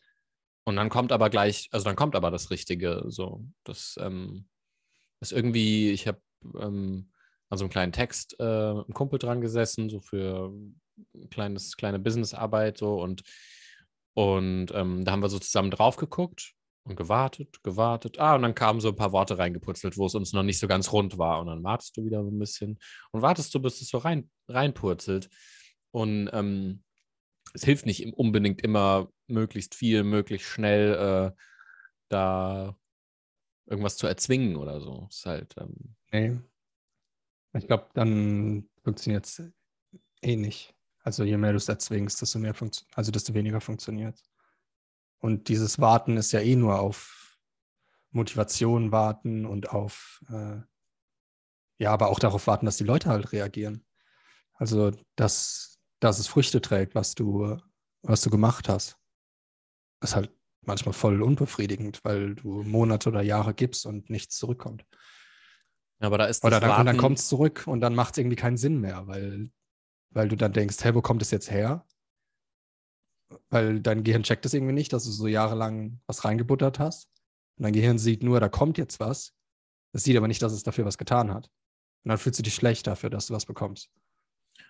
[0.63, 3.03] Und dann kommt aber gleich, also dann kommt aber das Richtige.
[3.07, 4.47] So, das ähm,
[5.19, 6.21] ist irgendwie, ich habe
[6.59, 7.11] ähm,
[7.49, 10.51] an so einem kleinen Text äh, mit einem Kumpel dran gesessen, so für
[11.13, 13.23] ein kleines, kleine Businessarbeit so und,
[14.13, 18.19] und ähm, da haben wir so zusammen drauf geguckt und gewartet, gewartet.
[18.19, 20.67] Ah, und dann kamen so ein paar Worte reingeputzelt, wo es uns noch nicht so
[20.67, 21.39] ganz rund war.
[21.39, 22.79] Und dann wartest du wieder so ein bisschen
[23.11, 25.29] und wartest du, bis es so rein, reinpurzelt.
[25.91, 26.83] Und ähm,
[27.53, 31.41] es hilft nicht unbedingt immer möglichst viel, möglichst schnell äh,
[32.09, 32.77] da
[33.65, 35.07] irgendwas zu erzwingen oder so.
[35.09, 35.55] Ist halt.
[35.57, 36.39] Ähm, nee.
[37.53, 39.43] Ich glaube, dann funktioniert es
[40.21, 40.73] eh nicht.
[41.03, 42.55] Also je mehr du es erzwingst, desto mehr
[42.93, 44.21] also desto weniger funktioniert.
[45.19, 47.37] Und dieses Warten ist ja eh nur auf
[48.11, 50.61] Motivation warten und auf äh,
[51.81, 53.83] ja, aber auch darauf warten, dass die Leute halt reagieren.
[54.53, 55.70] Also dass,
[56.01, 57.57] dass es Früchte trägt, was du,
[58.01, 58.97] was du gemacht hast.
[60.03, 60.31] Ist halt
[60.65, 64.85] manchmal voll unbefriedigend, weil du Monate oder Jahre gibst und nichts zurückkommt.
[65.99, 68.57] Aber da ist Oder dann, dann kommt es zurück und dann macht es irgendwie keinen
[68.57, 69.51] Sinn mehr, weil,
[70.09, 71.85] weil du dann denkst, hey, wo kommt es jetzt her?
[73.49, 77.07] Weil dein Gehirn checkt es irgendwie nicht, dass du so jahrelang was reingebuttert hast.
[77.57, 79.35] Und dein Gehirn sieht nur, da kommt jetzt was.
[79.93, 81.51] Es sieht aber nicht, dass es dafür was getan hat.
[82.03, 83.91] Und dann fühlst du dich schlecht dafür, dass du was bekommst.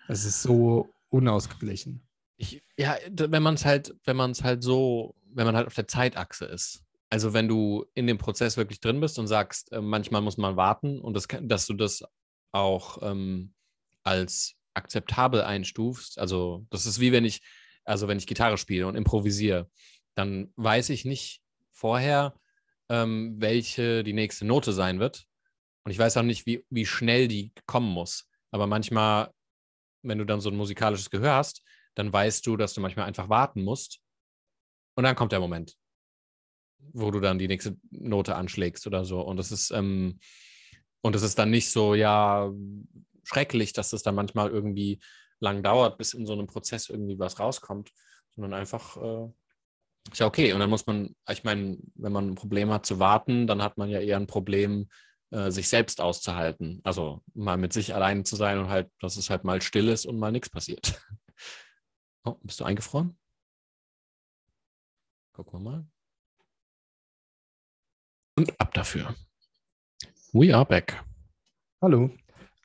[0.09, 2.07] Es ist so unausgeglichen.
[2.37, 5.75] Ich, ja, wenn man es halt, wenn man es halt so, wenn man halt auf
[5.75, 6.83] der Zeitachse ist.
[7.09, 10.55] Also wenn du in dem Prozess wirklich drin bist und sagst, äh, manchmal muss man
[10.55, 12.03] warten und das, dass du das
[12.51, 13.53] auch ähm,
[14.03, 16.17] als akzeptabel einstufst.
[16.17, 17.41] Also das ist wie wenn ich,
[17.83, 19.69] also wenn ich Gitarre spiele und improvisiere,
[20.15, 22.33] dann weiß ich nicht vorher,
[22.89, 25.25] ähm, welche die nächste Note sein wird.
[25.83, 28.29] Und ich weiß auch nicht, wie, wie schnell die kommen muss.
[28.51, 29.31] Aber manchmal,
[30.03, 31.63] wenn du dann so ein musikalisches Gehör hast,
[31.95, 33.99] dann weißt du, dass du manchmal einfach warten musst.
[34.95, 35.75] Und dann kommt der Moment,
[36.93, 39.21] wo du dann die nächste Note anschlägst oder so.
[39.21, 40.19] Und das ist, ähm,
[41.01, 42.51] und es ist dann nicht so, ja,
[43.23, 44.99] schrecklich, dass es dann manchmal irgendwie
[45.39, 47.91] lang dauert, bis in so einem Prozess irgendwie was rauskommt,
[48.35, 49.27] sondern einfach, äh,
[50.11, 50.53] ist ja okay.
[50.53, 53.77] Und dann muss man, ich meine, wenn man ein Problem hat zu warten, dann hat
[53.77, 54.89] man ja eher ein Problem,
[55.31, 56.81] äh, sich selbst auszuhalten.
[56.83, 60.05] Also mal mit sich allein zu sein und halt, dass es halt mal still ist
[60.05, 61.01] und mal nichts passiert.
[62.23, 63.17] Oh, bist du eingefroren?
[65.33, 65.87] Gucken wir mal.
[68.37, 69.15] Und ab dafür.
[70.31, 71.03] We are back.
[71.81, 72.15] Hallo.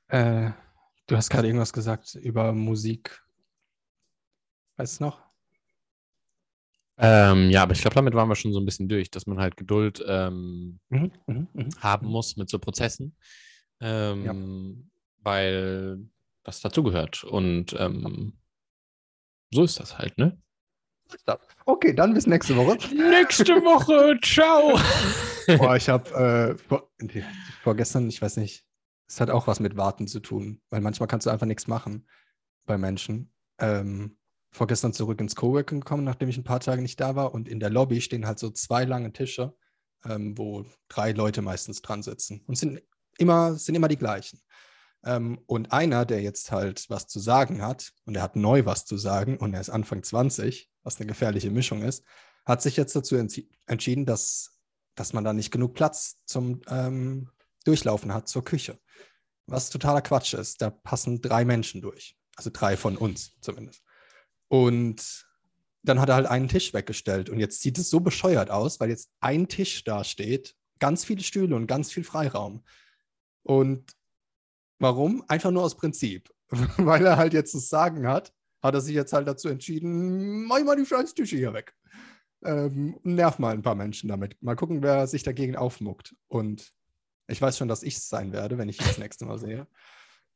[0.09, 0.51] Äh,
[1.07, 3.25] du hast gerade irgendwas gesagt über Musik.
[4.77, 5.26] Weißt du noch?
[6.99, 9.39] Ähm, ja, aber ich glaube, damit waren wir schon so ein bisschen durch, dass man
[9.39, 11.69] halt Geduld ähm, mhm, mh, mh.
[11.81, 13.17] haben muss mit so Prozessen,
[13.81, 14.35] ähm, ja.
[15.23, 15.99] weil
[16.43, 17.25] das dazugehört.
[17.25, 18.39] Und ähm,
[19.53, 20.41] so ist das halt, ne?
[21.67, 22.79] Okay, dann bis nächste Woche.
[22.95, 24.79] nächste Woche, ciao.
[25.59, 26.91] Boah, ich habe äh, vor,
[27.63, 28.65] vorgestern, ich weiß nicht,
[29.09, 32.09] es hat auch was mit Warten zu tun, weil manchmal kannst du einfach nichts machen
[32.67, 33.33] bei Menschen.
[33.59, 34.17] Ähm,
[34.57, 37.61] vorgestern zurück ins Coworking gekommen, nachdem ich ein paar Tage nicht da war und in
[37.61, 39.55] der Lobby stehen halt so zwei lange Tische,
[40.05, 42.83] ähm, wo drei Leute meistens dran sitzen und sind
[43.19, 44.41] immer, sind immer die gleichen.
[45.05, 48.87] Ähm, und einer, der jetzt halt was zu sagen hat und er hat neu was
[48.87, 52.03] zu sagen und er ist Anfang 20, was eine gefährliche Mischung ist,
[52.47, 53.17] hat sich jetzt dazu
[53.67, 54.59] entschieden, dass,
[54.95, 57.29] dass man da nicht genug Platz zum ähm,
[57.65, 58.79] Durchlaufen hat zur Küche.
[59.47, 60.63] Was totaler Quatsch ist.
[60.63, 62.17] Da passen drei Menschen durch.
[62.37, 63.83] Also drei von uns zumindest.
[64.49, 65.27] Und
[65.83, 67.31] dann hat er halt einen Tisch weggestellt.
[67.31, 71.23] Und jetzt sieht es so bescheuert aus, weil jetzt ein Tisch da steht, ganz viele
[71.23, 72.65] Stühle und ganz viel Freiraum.
[73.43, 73.97] Und
[74.79, 75.25] Warum?
[75.29, 76.31] Einfach nur aus Prinzip.
[76.77, 78.33] Weil er halt jetzt das Sagen hat,
[78.63, 81.75] hat er sich jetzt halt dazu entschieden, mach mal die scheiß Tische hier weg.
[82.45, 84.41] Ähm, nerv mal ein paar Menschen damit.
[84.43, 86.15] Mal gucken, wer sich dagegen aufmuckt.
[86.29, 86.73] Und
[87.27, 89.67] ich weiß schon, dass ich es sein werde, wenn ich ihn das nächste Mal sehe.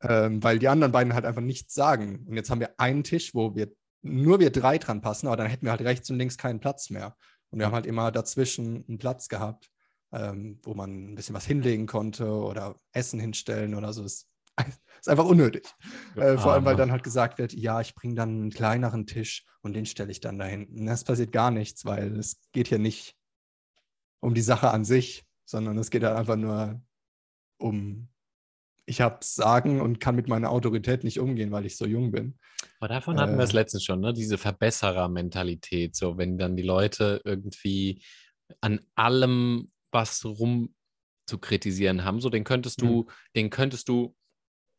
[0.02, 2.24] Ähm, weil die anderen beiden halt einfach nichts sagen.
[2.26, 3.70] Und jetzt haben wir einen Tisch, wo wir
[4.02, 6.90] nur wir drei dran passen, aber dann hätten wir halt rechts und links keinen Platz
[6.90, 7.16] mehr.
[7.50, 9.70] Und wir haben halt immer dazwischen einen Platz gehabt,
[10.12, 14.02] ähm, wo man ein bisschen was hinlegen konnte oder Essen hinstellen oder so.
[14.02, 14.26] Das
[15.00, 15.66] ist einfach unnötig.
[16.16, 19.44] Äh, vor allem, weil dann halt gesagt wird, ja, ich bringe dann einen kleineren Tisch
[19.62, 20.86] und den stelle ich dann da hinten.
[20.86, 23.16] Das passiert gar nichts, weil es geht hier nicht
[24.20, 26.80] um die Sache an sich, sondern es geht halt einfach nur
[27.58, 28.08] um,
[28.90, 32.36] ich habe Sagen und kann mit meiner Autorität nicht umgehen, weil ich so jung bin.
[32.80, 34.12] Aber davon hatten äh, wir es letztens schon, ne?
[34.12, 35.94] diese Verbesserer-Mentalität.
[35.94, 38.02] So, wenn dann die Leute irgendwie
[38.60, 40.74] an allem was rum
[41.26, 43.10] zu kritisieren haben, so den könntest du, mhm.
[43.36, 44.16] den könntest du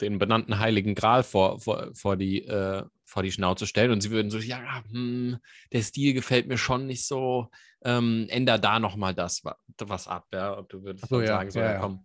[0.02, 4.12] den benannten Heiligen Gral vor, vor, vor, die, äh, vor die Schnauze stellen und sie
[4.12, 5.38] würden so, ja, hm,
[5.72, 7.50] der Stil gefällt mir schon nicht so,
[7.86, 9.44] ähm, änder da nochmal das
[9.78, 12.04] was ab, ja, und du würdest so, ja, sagen, so, ja, ja, komm,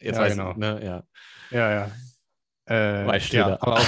[0.00, 0.50] jetzt ja, weiß genau.
[0.52, 1.04] ich, ne, ja.
[1.50, 1.90] Ja, ja.
[2.70, 3.86] Äh, ja, aber auch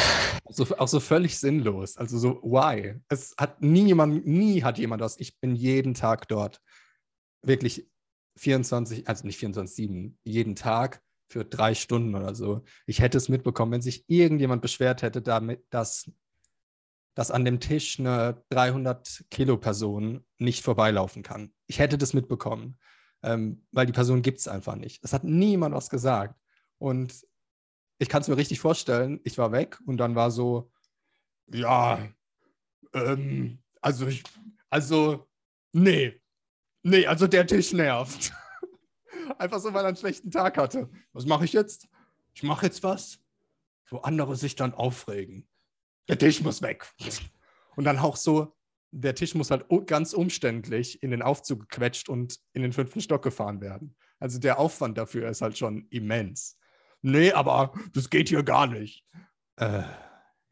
[0.48, 1.98] so, auch so völlig sinnlos.
[1.98, 2.94] Also so, why?
[3.08, 5.20] Es hat nie jemand, nie hat jemand das.
[5.20, 6.62] Ich bin jeden Tag dort.
[7.42, 7.90] Wirklich
[8.38, 12.64] 24, also nicht 24, 7, jeden Tag für drei Stunden oder so.
[12.86, 16.10] Ich hätte es mitbekommen, wenn sich irgendjemand beschwert hätte, damit, dass
[17.14, 21.52] dass an dem Tisch eine 300 Kilo Person nicht vorbeilaufen kann.
[21.66, 22.78] Ich hätte das mitbekommen,
[23.22, 25.02] ähm, weil die Person gibt es einfach nicht.
[25.04, 26.38] Es hat niemand was gesagt.
[26.78, 27.26] Und
[27.98, 30.72] ich kann es mir richtig vorstellen, ich war weg und dann war so,
[31.52, 32.08] ja,
[32.94, 34.22] ähm, also ich,
[34.70, 35.28] also,
[35.72, 36.20] nee,
[36.82, 38.32] nee, also der Tisch nervt.
[39.38, 40.88] Einfach so, weil er einen schlechten Tag hatte.
[41.12, 41.88] Was mache ich jetzt?
[42.34, 43.18] Ich mache jetzt was,
[43.88, 45.46] wo andere sich dann aufregen.
[46.08, 46.90] Der Tisch muss weg.
[47.76, 48.56] Und dann auch so,
[48.92, 53.22] der Tisch muss halt ganz umständlich in den Aufzug gequetscht und in den fünften Stock
[53.22, 53.96] gefahren werden.
[54.18, 56.58] Also der Aufwand dafür ist halt schon immens.
[57.02, 59.04] Nee, aber das geht hier gar nicht.
[59.56, 59.82] Äh,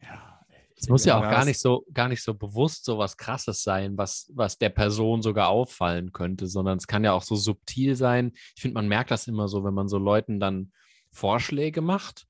[0.03, 0.41] ja.
[0.77, 3.99] Es muss ja auch gar nicht so, gar nicht so bewusst so was Krasses sein,
[3.99, 8.33] was, was der Person sogar auffallen könnte, sondern es kann ja auch so subtil sein.
[8.55, 10.73] Ich finde, man merkt das immer so, wenn man so Leuten dann
[11.11, 12.27] Vorschläge macht.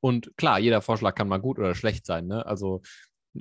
[0.00, 2.26] Und klar, jeder Vorschlag kann mal gut oder schlecht sein.
[2.26, 2.44] Ne?
[2.44, 2.82] Also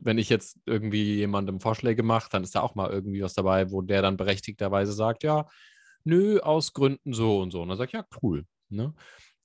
[0.04, 3.72] wenn ich jetzt irgendwie jemandem Vorschläge mache, dann ist da auch mal irgendwie was dabei,
[3.72, 5.48] wo der dann berechtigterweise sagt, ja,
[6.04, 7.62] nö, aus Gründen so und so.
[7.62, 8.46] Und dann sagt, ja, cool.
[8.70, 8.94] Ne?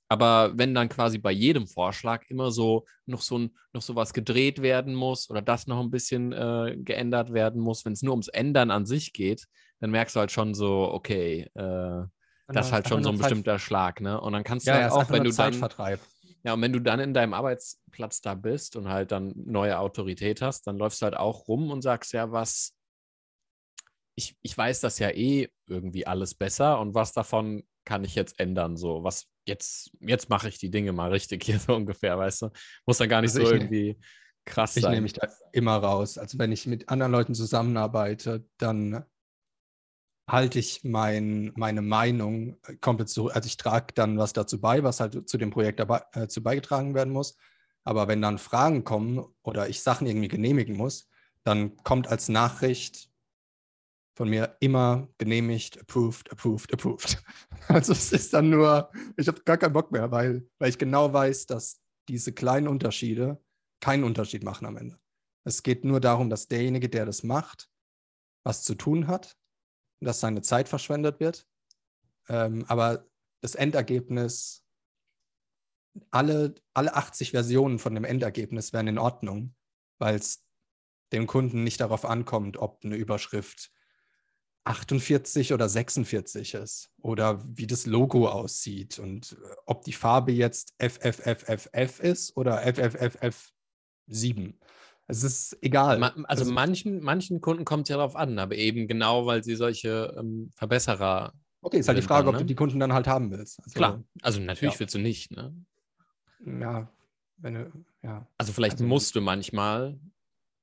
[0.09, 4.13] Aber wenn dann quasi bei jedem Vorschlag immer so noch so, ein, noch so was
[4.13, 8.11] gedreht werden muss oder das noch ein bisschen äh, geändert werden muss, wenn es nur
[8.11, 9.47] ums Ändern an sich geht,
[9.79, 12.03] dann merkst du halt schon so, okay, äh,
[12.47, 14.19] das ist halt schon so ein bestimmter Schlag, ne?
[14.19, 15.53] Und dann kannst du ja, halt ja, auch, wenn du dann.
[16.43, 20.41] Ja, und wenn du dann in deinem Arbeitsplatz da bist und halt dann neue Autorität
[20.41, 22.75] hast, dann läufst du halt auch rum und sagst ja, was,
[24.15, 28.39] ich, ich weiß das ja eh irgendwie alles besser und was davon kann ich jetzt
[28.39, 32.43] ändern, so, was, jetzt, jetzt mache ich die Dinge mal richtig hier so ungefähr, weißt
[32.43, 32.49] du?
[32.85, 33.99] Muss dann gar nicht also so irgendwie
[34.45, 34.91] krass ich sein.
[34.91, 36.17] Ich nehme mich da immer raus.
[36.17, 39.05] Also wenn ich mit anderen Leuten zusammenarbeite, dann
[40.31, 43.35] halte ich mein, meine Meinung komplett zurück.
[43.35, 46.41] Also ich trage dann was dazu bei, was halt zu dem Projekt dabei, äh, zu
[46.41, 47.37] beigetragen werden muss.
[47.83, 51.09] Aber wenn dann Fragen kommen oder ich Sachen irgendwie genehmigen muss,
[51.43, 53.09] dann kommt als Nachricht
[54.15, 57.23] von mir immer genehmigt, approved, approved, approved.
[57.67, 61.13] Also es ist dann nur, ich habe gar keinen Bock mehr, weil, weil ich genau
[61.13, 63.41] weiß, dass diese kleinen Unterschiede
[63.79, 64.99] keinen Unterschied machen am Ende.
[65.43, 67.69] Es geht nur darum, dass derjenige, der das macht,
[68.43, 69.37] was zu tun hat,
[70.01, 71.47] dass seine Zeit verschwendet wird.
[72.27, 73.05] Ähm, aber
[73.41, 74.63] das Endergebnis,
[76.09, 79.55] alle, alle 80 Versionen von dem Endergebnis wären in Ordnung,
[79.99, 80.43] weil es
[81.11, 83.71] dem Kunden nicht darauf ankommt, ob eine Überschrift
[84.63, 90.75] 48 oder 46 ist oder wie das Logo aussieht und äh, ob die Farbe jetzt
[90.79, 94.53] FFFFF ist oder FFFF7.
[95.11, 95.99] Es ist egal.
[95.99, 99.43] Ma also, also, manchen, manchen Kunden kommt es ja darauf an, aber eben genau, weil
[99.43, 101.33] sie solche ähm, Verbesserer.
[101.61, 102.37] Okay, ist halt die Frage, dann, ne?
[102.37, 103.59] ob du die Kunden dann halt haben willst.
[103.59, 104.79] Also, Klar, also natürlich ja.
[104.79, 105.53] willst du nicht, ne?
[106.45, 106.89] Ja,
[107.37, 107.71] wenn du,
[108.03, 108.25] ja.
[108.37, 109.99] Also vielleicht also, musst du manchmal,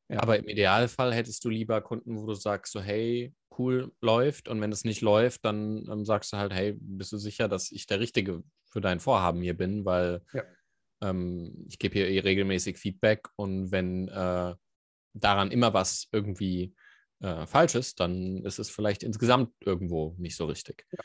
[0.08, 0.22] ja.
[0.22, 4.62] aber im Idealfall hättest du lieber Kunden, wo du sagst so, hey, cool läuft und
[4.62, 7.86] wenn es nicht läuft, dann ähm, sagst du halt, hey, bist du sicher, dass ich
[7.86, 10.42] der Richtige für dein Vorhaben hier bin, weil ja.
[11.00, 14.54] Ähm, ich gebe hier eh regelmäßig Feedback und wenn äh,
[15.14, 16.74] daran immer was irgendwie
[17.20, 20.86] äh, falsch ist, dann ist es vielleicht insgesamt irgendwo nicht so richtig.
[20.92, 21.04] Ja.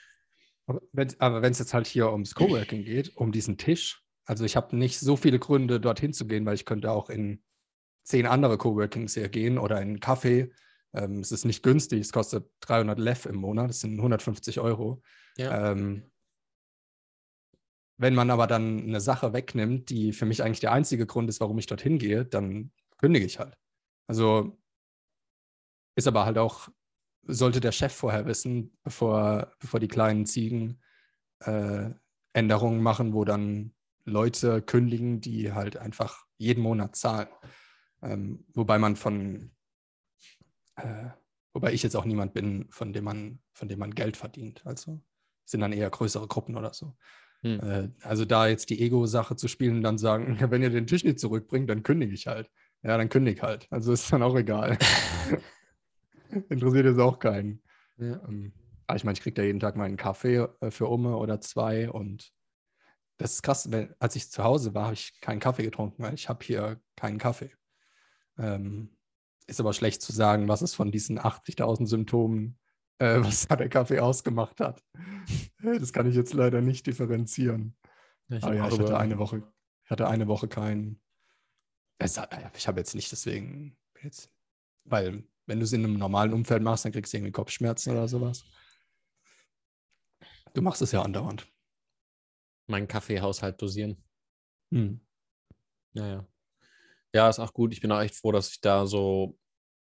[1.19, 4.77] Aber wenn es jetzt halt hier ums Coworking geht, um diesen Tisch, also ich habe
[4.77, 7.43] nicht so viele Gründe, dorthin zu gehen, weil ich könnte auch in
[8.03, 10.51] zehn andere Coworkings hier gehen oder in einen Kaffee
[10.93, 15.01] ähm, es ist nicht günstig, es kostet 300 Lev im Monat, das sind 150 Euro.
[15.37, 15.71] Ja.
[15.71, 16.11] Ähm,
[17.97, 21.39] wenn man aber dann eine Sache wegnimmt, die für mich eigentlich der einzige Grund ist,
[21.39, 23.57] warum ich dorthin gehe, dann kündige ich halt.
[24.07, 24.57] Also
[25.95, 26.69] ist aber halt auch,
[27.25, 30.81] sollte der Chef vorher wissen, bevor, bevor die kleinen Ziegen
[31.39, 31.91] äh,
[32.33, 33.73] Änderungen machen, wo dann
[34.05, 37.29] Leute kündigen, die halt einfach jeden Monat zahlen.
[38.01, 39.51] Ähm, wobei man von
[40.75, 41.09] äh,
[41.53, 44.65] wobei ich jetzt auch niemand bin, von dem man, von dem man Geld verdient.
[44.65, 45.01] Also
[45.45, 46.97] sind dann eher größere Gruppen oder so.
[47.43, 47.59] Hm.
[47.59, 51.03] Äh, also da jetzt die Ego-Sache zu spielen und dann sagen, wenn ihr den Tisch
[51.03, 52.49] nicht zurückbringt, dann kündige ich halt.
[52.81, 53.67] Ja, dann kündige ich halt.
[53.69, 54.77] Also ist dann auch egal.
[56.49, 57.61] Interessiert jetzt auch keinen.
[57.97, 58.21] Ja.
[58.27, 58.53] Ähm,
[58.87, 61.89] aber ich meine, ich kriege da jeden Tag meinen Kaffee äh, für Umme oder zwei
[61.89, 62.33] und
[63.17, 66.15] das ist krass, wenn, als ich zu Hause war, habe ich keinen Kaffee getrunken, weil
[66.15, 67.51] ich habe hier keinen Kaffee.
[68.37, 68.89] Ähm,
[69.45, 72.57] ist aber schlecht zu sagen, was es von diesen 80.000 Symptomen,
[72.99, 74.83] äh, was da der Kaffee ausgemacht hat.
[75.61, 77.75] das kann ich jetzt leider nicht differenzieren.
[78.29, 79.43] Ich, aber ja, ich hatte eine Woche,
[79.83, 81.01] ich hatte eine Woche keinen.
[81.99, 82.17] Ich
[82.67, 84.31] habe jetzt nicht deswegen, jetzt,
[84.83, 88.07] weil wenn du es in einem normalen Umfeld machst, dann kriegst du irgendwie Kopfschmerzen oder
[88.07, 88.43] sowas.
[90.53, 91.47] Du machst es ja andauernd.
[92.67, 94.01] Meinen Kaffeehaushalt dosieren.
[94.71, 95.01] Hm.
[95.93, 96.25] Naja.
[97.13, 97.73] Ja, ist auch gut.
[97.73, 99.37] Ich bin auch echt froh, dass ich da so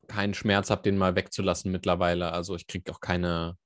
[0.08, 2.32] keinen Schmerz habe, den mal wegzulassen mittlerweile.
[2.32, 3.58] Also ich kriege auch keine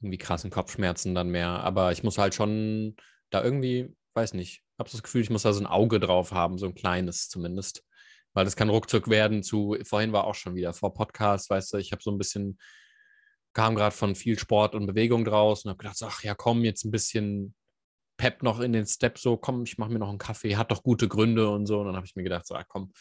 [0.00, 1.48] irgendwie krassen Kopfschmerzen dann mehr.
[1.48, 2.96] Aber ich muss halt schon
[3.30, 6.58] da irgendwie, weiß nicht, habe das Gefühl, ich muss da so ein Auge drauf haben,
[6.58, 7.84] so ein kleines zumindest.
[8.34, 11.78] Weil das kann ruckzuck werden zu, vorhin war auch schon wieder vor Podcast, weißt du,
[11.78, 12.58] ich habe so ein bisschen,
[13.52, 16.84] kam gerade von viel Sport und Bewegung draus und habe gedacht, ach ja, komm, jetzt
[16.84, 17.54] ein bisschen
[18.16, 20.82] Pep noch in den Step, so, komm, ich mache mir noch einen Kaffee, hat doch
[20.82, 21.80] gute Gründe und so.
[21.80, 22.92] Und dann habe ich mir gedacht, so, ach komm,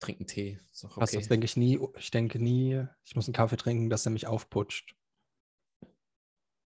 [0.00, 0.58] trink einen Tee.
[0.72, 1.00] Ist doch okay.
[1.00, 1.80] Was, das denke ich nie.
[1.96, 4.94] Ich denke nie, ich muss einen Kaffee trinken, dass er mich aufputscht.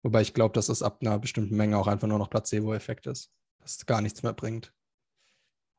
[0.02, 3.32] Wobei ich glaube, dass es ab einer bestimmten Menge auch einfach nur noch Placebo-Effekt ist.
[3.60, 4.72] Dass es gar nichts mehr bringt,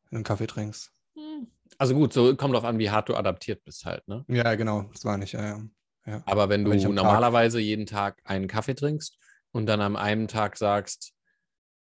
[0.04, 0.92] wenn du einen Kaffee trinkst.
[1.16, 1.48] Hm.
[1.78, 4.26] Also gut, so kommt drauf an, wie hart du adaptiert bist halt, ne?
[4.28, 5.62] Ja, genau, das war nicht, ja,
[6.06, 6.24] ja.
[6.26, 7.66] Aber wenn du wenn normalerweise Tag...
[7.66, 9.18] jeden Tag einen Kaffee trinkst
[9.52, 11.14] und dann am einen Tag sagst,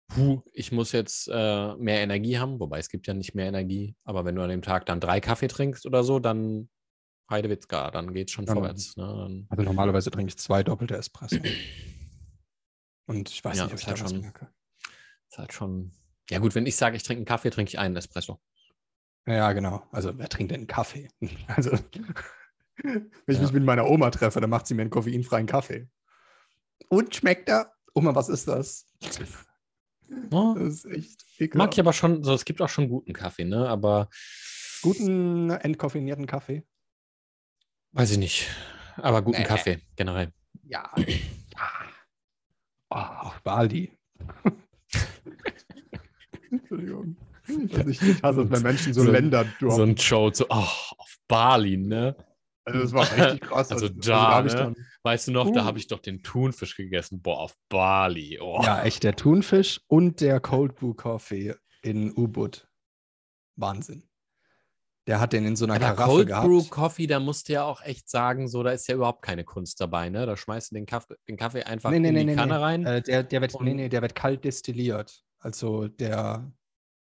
[0.08, 3.96] puh, ich muss jetzt äh, mehr Energie haben, wobei es gibt ja nicht mehr Energie,
[4.04, 6.68] aber wenn du an dem Tag dann drei Kaffee trinkst oder so, dann
[7.30, 8.96] Heidewitzka, dann geht es schon dann, vorwärts.
[8.96, 9.46] Ne?
[9.48, 11.36] Also normalerweise trinke ich zwei doppelte Espresso.
[13.06, 14.48] Und ich weiß ja, nicht, ob ich halt da schon, merke.
[15.30, 15.92] Ist halt schon.
[16.30, 18.40] Ja, gut, wenn ich sage, ich trinke einen Kaffee, trinke ich einen Espresso.
[19.26, 19.86] Ja, genau.
[19.92, 21.08] Also, wer trinkt denn einen Kaffee?
[21.48, 21.72] Also,
[22.82, 23.42] wenn ich Ja.
[23.42, 25.88] mich mit meiner Oma treffe, dann macht sie mir einen koffeinfreien Kaffee.
[26.88, 27.72] Und schmeckt er?
[27.94, 28.86] Oma, was ist das?
[30.30, 31.54] Oh, Das ist echt ekelhaft.
[31.56, 33.68] mag ich aber schon, so, es gibt auch schon guten Kaffee, ne?
[33.68, 34.08] Aber
[34.82, 36.64] Guten entkoffinierten Kaffee?
[37.92, 38.48] weiß ich nicht.
[38.96, 39.44] Aber guten Nee.
[39.46, 40.32] Kaffee generell.
[40.64, 40.90] Ja.
[42.90, 43.92] Oh, auch Bali.
[46.50, 47.16] Entschuldigung.
[47.48, 49.74] Also ich hasse es, wenn Menschen so, So- Länder durch.
[49.74, 50.54] So ein Show, so, oh,
[50.98, 52.16] auf Bali, ne?
[52.64, 53.70] Also das war richtig krass.
[53.72, 54.58] Also Also, da, hab ich ne?
[54.58, 55.64] dann, Weißt du noch, da Uh.
[55.64, 57.22] habe ich doch den Thunfisch gegessen.
[57.22, 58.38] Boah, auf Bali.
[58.40, 58.60] Oh.
[58.62, 62.68] Ja, echt, der Thunfisch und der Cold Brew Coffee in U-Boot.
[63.56, 64.08] Wahnsinn.
[65.08, 66.46] Der hat den in so einer Aber Karaffe Cold gehabt.
[66.46, 69.42] Brew Coffee, da musst du ja auch echt sagen, so, da ist ja überhaupt keine
[69.42, 70.26] Kunst dabei, ne?
[70.26, 72.86] Da schmeißt du den Kaffee, den Kaffee einfach nee, nee, in die nee, Kanne rein.
[72.86, 75.24] Äh, der, der, wird, nee, nee, der wird kalt destilliert.
[75.40, 76.52] Also der,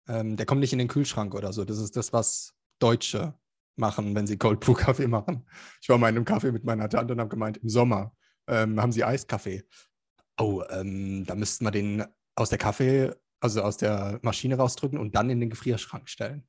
[0.07, 1.65] ähm, der kommt nicht in den Kühlschrank oder so.
[1.65, 3.35] Das ist das, was Deutsche
[3.81, 5.47] machen, wenn sie Cold Brew Kaffee machen.
[5.83, 8.15] Ich war mal in einem Kaffee mit meiner Tante und habe gemeint, im Sommer
[8.47, 9.65] ähm, haben sie Eiskaffee.
[10.39, 12.05] Oh, ähm, da müssten wir den
[12.35, 16.47] aus der Kaffee, also aus der Maschine rausdrücken und dann in den Gefrierschrank stellen.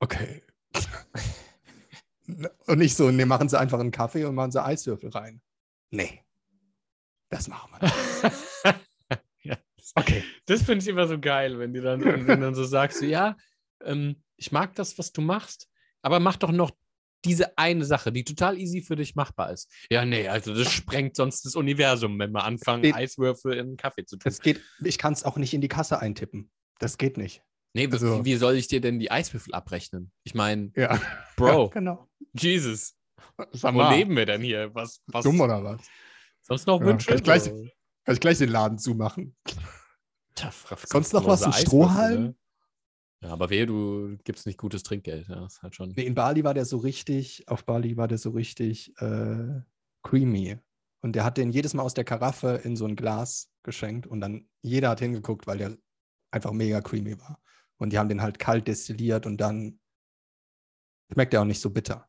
[0.00, 0.42] Okay.
[2.66, 5.42] und nicht so, nee, machen sie einfach einen Kaffee und machen sie Eiswürfel rein.
[5.90, 6.24] Nee.
[7.28, 7.96] Das machen wir nicht.
[9.42, 10.24] ja, das Okay.
[10.46, 13.36] das finde ich immer so geil, wenn du dann, wenn dann so sagst, so, ja,
[13.84, 15.68] ähm, ich mag das, was du machst,
[16.02, 16.70] aber mach doch noch
[17.24, 19.70] diese eine Sache, die total easy für dich machbar ist.
[19.90, 22.92] Ja, nee, also das sprengt sonst das Universum, wenn wir anfangen, Nee.
[22.92, 24.22] Eiswürfel in Kaffee zu tun.
[24.24, 26.50] Das geht, ich kann es auch nicht in die Kasse eintippen.
[26.80, 27.42] Das geht nicht.
[27.74, 30.10] Nee, wie- also- wie soll ich dir denn die Eiswürfel abrechnen?
[30.24, 31.00] Ich meine, Ja.
[31.36, 32.08] Bro, Ja, genau.
[32.34, 32.96] Jesus,
[33.52, 34.74] Sag wo leben wir denn hier?
[34.74, 35.80] Was, was dumm oder was?
[36.42, 37.06] sonst noch Ja, Wünsche?
[37.06, 37.44] kann ich gleich-
[38.04, 39.36] Kann ich gleich den Laden zumachen?
[40.34, 41.42] tja, fra- Sonst noch was?
[41.44, 42.36] Ein Eiswürfel, Strohhalm?
[43.22, 45.28] Ja, aber wehe, du gibst nicht gutes Trinkgeld.
[45.28, 45.92] Ja, ist halt schon.
[45.96, 49.60] Nee, in Bali war der so richtig, auf Bali war der so richtig äh,
[50.02, 50.58] creamy.
[51.02, 54.20] Und der hat den jedes Mal aus der Karaffe in so ein Glas geschenkt und
[54.20, 55.76] dann jeder hat hingeguckt, weil der
[56.32, 57.40] einfach mega creamy war.
[57.78, 59.80] Und die haben den halt kalt destilliert und dann
[61.12, 62.08] schmeckt er auch nicht so bitter.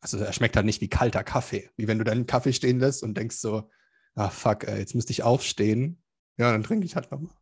[0.00, 1.70] Also er schmeckt halt nicht wie kalter Kaffee.
[1.76, 3.70] Wie wenn du deinen Kaffee stehen lässt und denkst so,
[4.14, 6.02] ah fuck, ey, jetzt müsste ich aufstehen.
[6.36, 7.34] Ja, dann trinke ich halt nochmal.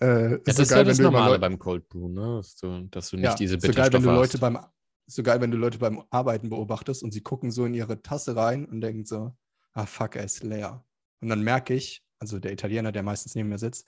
[0.00, 1.58] Äh, Ja, ist das so ist ja geil, das wenn du immer Normale Leu- beim
[1.58, 2.36] Cold Brew, ne?
[2.38, 4.40] Dass du, dass du nicht ja, diese so geil, wenn Bitterstoffe du Leute hast.
[4.40, 4.58] beim
[5.06, 8.34] so geil, wenn du Leute beim Arbeiten beobachtest und sie gucken so in ihre Tasse
[8.36, 9.36] rein und denken so,
[9.72, 10.82] ah fuck, er ist leer.
[11.20, 13.86] Und dann merke ich, also der Italiener, der meistens neben mir sitzt,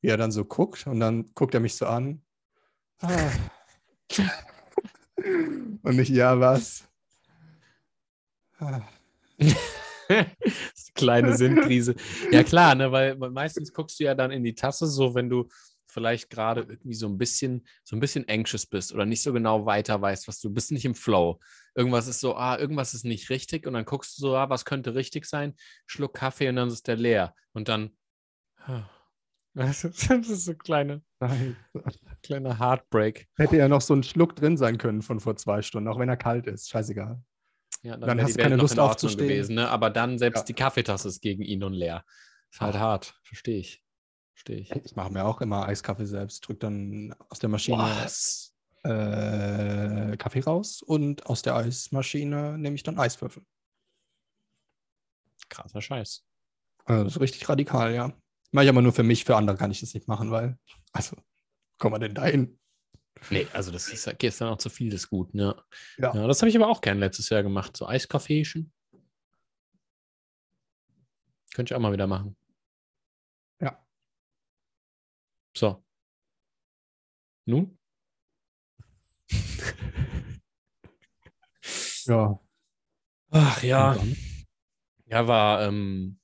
[0.00, 2.22] wie er dann so guckt und dann guckt er mich so an.
[3.00, 3.30] Ah.
[5.82, 6.88] und nicht, ja, was?
[8.58, 8.80] Ah.
[10.94, 11.94] Kleine Sinnkrise.
[12.30, 15.48] Ja, klar, ne, weil meistens guckst du ja dann in die Tasse, so wenn du
[15.86, 19.64] vielleicht gerade irgendwie so ein bisschen, so ein bisschen anxious bist oder nicht so genau
[19.64, 21.40] weiter weißt, was du bist nicht im Flow.
[21.74, 24.64] Irgendwas ist so, ah, irgendwas ist nicht richtig und dann guckst du so, ah, was
[24.64, 25.54] könnte richtig sein?
[25.86, 27.34] Schluck Kaffee und dann ist der leer.
[27.52, 27.96] Und dann,
[28.58, 28.90] ah.
[29.56, 31.56] Das ist so kleine, Nein.
[32.22, 33.26] kleiner Heartbreak.
[33.36, 36.10] Hätte ja noch so ein Schluck drin sein können von vor zwei Stunden, auch wenn
[36.10, 36.68] er kalt ist.
[36.68, 37.22] Scheißegal.
[37.86, 39.28] Ja, Dann wär hast du keine Lust aufzustehen.
[39.28, 39.68] gewesen, ne?
[39.68, 40.44] Aber dann selbst Ja.
[40.46, 42.04] die Kaffeetasse ist gegen ihn und leer.
[42.50, 43.14] Ist halt hart.
[43.22, 43.82] Verstehe ich.
[44.34, 44.70] Verstehe ich.
[44.72, 48.54] Ich mache mir auch immer Eiskaffee selbst, drück dann aus der Maschine Was?
[48.82, 53.42] äh, Kaffee raus und aus der Eismaschine nehme ich dann Eiswürfel.
[55.48, 56.24] Krasser Scheiß.
[56.84, 58.12] Also das ist richtig radikal, ja.
[58.52, 60.58] Mache ich aber nur für mich, für andere kann ich das nicht machen, weil,
[60.92, 61.16] also,
[61.78, 62.58] komm mal denn dahin?
[63.30, 65.54] Nee, also das ist, okay, ist dann auch zu viel des Guten, ja.
[65.98, 66.14] Ja.
[66.14, 67.76] ja das habe ich aber auch gern letztes Jahr gemacht.
[67.76, 68.72] So Eiskaffeechen.
[71.54, 72.36] Könnte ich auch mal wieder machen.
[73.60, 73.82] Ja.
[75.56, 75.82] So.
[77.46, 77.78] Nun?
[82.06, 82.38] Ja.
[83.30, 83.96] Ach ja.
[85.06, 86.18] Ja, war, ähm,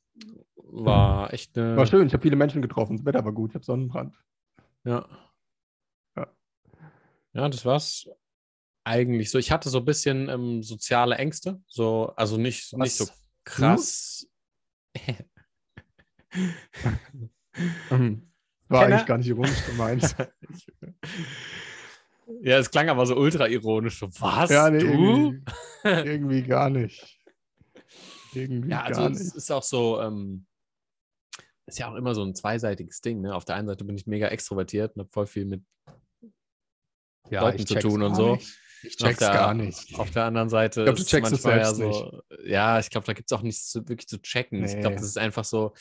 [0.56, 1.76] war echt eine.
[1.76, 2.96] War schön, ich habe viele Menschen getroffen.
[2.96, 4.14] Das Wetter war gut, ich habe Sonnenbrand.
[4.84, 5.08] Ja.
[7.34, 8.08] Ja, das war's
[8.84, 9.38] eigentlich so.
[9.38, 11.60] Ich hatte so ein bisschen ähm, soziale Ängste.
[11.66, 13.06] So, also nicht, nicht so
[13.44, 14.26] krass.
[17.90, 18.32] Mhm.
[18.68, 20.16] War eigentlich gar nicht ironisch gemeint.
[22.40, 24.02] ja, es klang aber so ultra ironisch.
[24.18, 24.50] Was?
[24.50, 24.86] ja, nee, du?
[24.86, 25.42] irgendwie,
[25.84, 27.20] irgendwie gar nicht.
[28.32, 29.34] Irgendwie Ja, also gar es nicht.
[29.36, 30.46] ist auch so, ähm,
[31.66, 33.20] ist ja auch immer so ein zweiseitiges Ding.
[33.20, 33.34] Ne?
[33.34, 35.62] Auf der einen Seite bin ich mega extrovertiert und habe voll viel mit
[37.32, 38.34] Ja, Leuten zu tun und so.
[38.36, 38.58] nicht.
[38.84, 39.96] Ich check's der- gar nicht.
[39.98, 43.06] Auf der anderen Seite Ich glaub, du ist checkst es ja so, ja, ich glaube,
[43.06, 44.64] da gibt es auch nichts zu, wirklich zu checken.
[44.64, 44.94] Ich glaube, Nee.
[44.96, 45.72] das ist einfach so,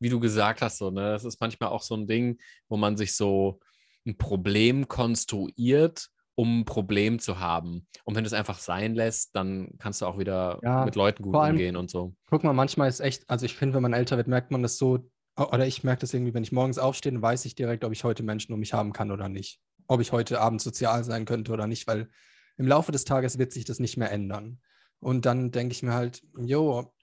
[0.00, 1.12] wie du gesagt hast, so, ne?
[1.12, 2.38] Das ist manchmal auch so ein Ding,
[2.68, 3.60] wo man sich so
[4.06, 7.86] ein Problem konstruiert, um ein Problem zu haben.
[8.04, 11.22] Und wenn du es einfach sein lässt, dann kannst du auch wieder Ja, mit Leuten
[11.22, 12.14] gut allem- umgehen und so.
[12.30, 14.76] Guck mal, manchmal ist echt, also ich finde, wenn man älter wird, merkt man das
[14.78, 17.92] so, oder ich merke das irgendwie, wenn ich morgens aufstehe, dann weiß ich direkt, ob
[17.92, 19.60] ich heute Menschen um mich haben kann oder nicht.
[19.90, 22.08] Ob ich heute Abend sozial sein könnte oder nicht, weil
[22.56, 24.60] im Laufe des Tages wird sich das nicht mehr ändern.
[25.00, 26.94] Und dann denke ich mir halt, jo,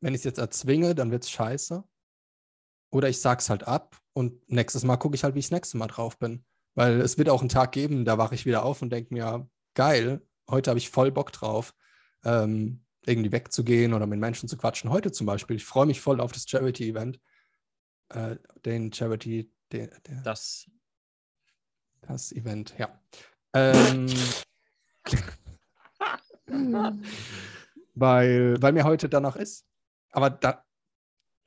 [0.00, 1.82] wenn ich es jetzt erzwinge, dann wird es scheiße.
[2.92, 5.76] Oder ich sag's halt ab und nächstes Mal gucke ich halt, wie ich das nächste
[5.76, 6.44] Mal drauf bin.
[6.76, 9.48] Weil es wird auch einen Tag geben, da wache ich wieder auf und denke mir,
[9.74, 11.74] geil, heute habe ich voll Bock drauf,
[12.24, 14.90] ähm, irgendwie wegzugehen oder mit Menschen zu quatschen.
[14.90, 17.18] Heute zum Beispiel, ich freue mich voll auf das Charity-Event.
[18.10, 20.70] Äh, den Charity, den, der, Das,
[22.06, 23.00] das Event, ja.
[23.52, 24.06] Ähm,
[27.94, 29.66] weil, weil mir heute danach ist.
[30.10, 30.64] Aber da,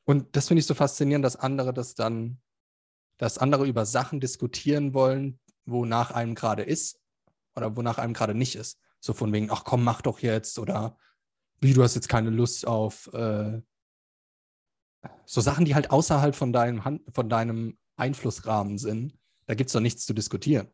[0.05, 2.41] und das finde ich so faszinierend, dass andere das dann,
[3.17, 6.99] dass andere über Sachen diskutieren wollen, wonach einem gerade ist
[7.55, 8.79] oder wonach einem gerade nicht ist.
[8.99, 10.97] So von wegen, ach komm, mach doch jetzt oder
[11.59, 13.61] wie, du hast jetzt keine Lust auf äh,
[15.25, 19.17] so Sachen, die halt außerhalb von deinem, Hand, von deinem Einflussrahmen sind.
[19.47, 20.67] Da gibt es doch nichts zu diskutieren.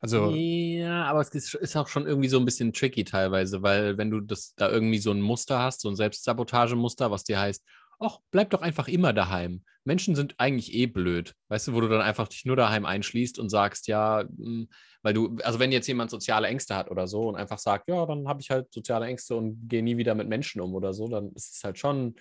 [0.00, 4.10] Also, Ja, aber es ist auch schon irgendwie so ein bisschen tricky teilweise, weil wenn
[4.10, 7.64] du das da irgendwie so ein Muster hast, so ein Selbstsabotagemuster, was dir heißt,
[8.00, 9.64] ach, bleib doch einfach immer daheim.
[9.84, 13.38] Menschen sind eigentlich eh blöd, weißt du, wo du dann einfach dich nur daheim einschließt
[13.38, 14.66] und sagst, ja, mh,
[15.02, 18.04] weil du, also wenn jetzt jemand soziale Ängste hat oder so und einfach sagt, ja,
[18.06, 21.08] dann habe ich halt soziale Ängste und gehe nie wieder mit Menschen um oder so,
[21.08, 22.16] dann ist es halt schon,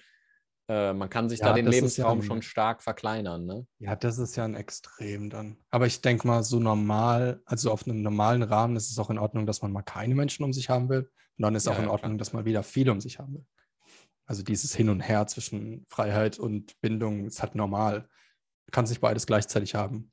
[0.72, 3.68] äh, man kann sich Ja, da den ja Lebensraum ein- schon stark verkleinern, ne?
[3.80, 5.58] ja, das ist ja ein Extrem dann.
[5.70, 9.18] Aber ich denke mal, so normal, also auf einem normalen Rahmen ist es auch in
[9.18, 11.10] Ordnung, dass man mal keine Menschen um sich haben will.
[11.38, 12.20] Und dann ist Ja, auch in ja, Ordnung, klar.
[12.20, 13.46] dass man wieder viele um sich haben will.
[14.26, 18.02] Also dieses Hin und Her zwischen Freiheit und Bindung ist halt normal.
[18.68, 20.12] Du kannst nicht beides gleichzeitig haben.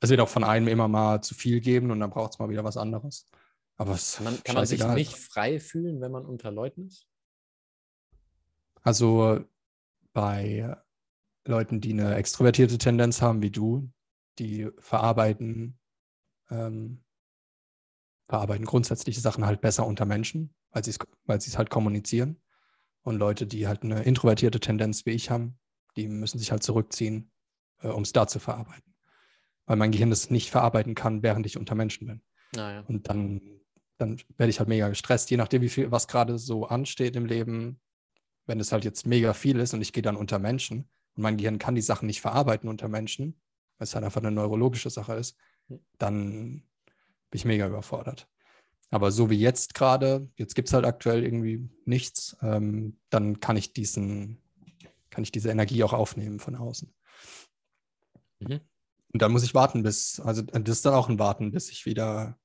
[0.00, 2.48] Es wird auch von einem immer mal zu viel geben und dann braucht es mal
[2.48, 3.28] wieder was anderes.
[3.76, 7.06] Aber es Kann man, kann man sich nicht frei fühlen, wenn man unter Leuten ist?
[8.82, 9.44] Also
[10.12, 10.76] bei
[11.46, 13.90] Leuten, die eine extrovertierte Tendenz haben, wie du,
[14.38, 15.78] die verarbeiten,
[16.50, 17.02] ähm,
[18.28, 22.40] verarbeiten grundsätzliche Sachen halt besser unter Menschen, weil sie es weil es halt kommunizieren.
[23.02, 25.58] Und Leute, die halt eine introvertierte Tendenz wie ich haben,
[25.96, 27.32] die müssen sich halt zurückziehen,
[27.80, 28.94] äh, um es da zu verarbeiten.
[29.66, 32.22] Weil mein Gehirn das nicht verarbeiten kann, während ich unter Menschen bin.
[32.54, 32.84] Naja.
[32.86, 33.40] Und dann,
[33.98, 37.26] dann werde ich halt mega gestresst, je nachdem, wie viel, was gerade so ansteht im
[37.26, 37.80] Leben.
[38.52, 40.80] Wenn es halt jetzt mega viel ist und ich gehe dann unter Menschen
[41.14, 43.40] und mein Gehirn kann die Sachen nicht verarbeiten unter Menschen,
[43.78, 45.38] weil es halt einfach eine neurologische Sache ist,
[45.96, 46.62] dann
[47.30, 48.28] bin ich mega überfordert.
[48.90, 53.56] Aber so wie jetzt gerade, jetzt gibt es halt aktuell irgendwie nichts, ähm, dann kann
[53.56, 54.42] ich diesen,
[55.08, 56.92] kann ich diese Energie auch aufnehmen von außen.
[58.40, 58.60] Mhm.
[59.14, 61.86] Und dann muss ich warten, bis, also das ist dann auch ein Warten, bis ich
[61.86, 62.38] wieder,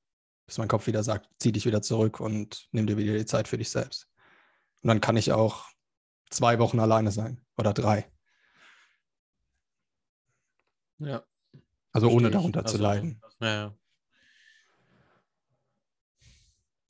[0.46, 3.50] bis mein Kopf wieder sagt, zieh dich wieder zurück und nimm dir wieder die Zeit
[3.50, 4.08] für dich selbst.
[4.84, 5.66] Und dann kann ich auch
[6.30, 8.10] zwei Wochen alleine sein oder drei.
[11.00, 11.24] Ja.
[11.92, 13.22] Also ohne darunter zu Also, leiden.
[13.40, 13.76] Ja.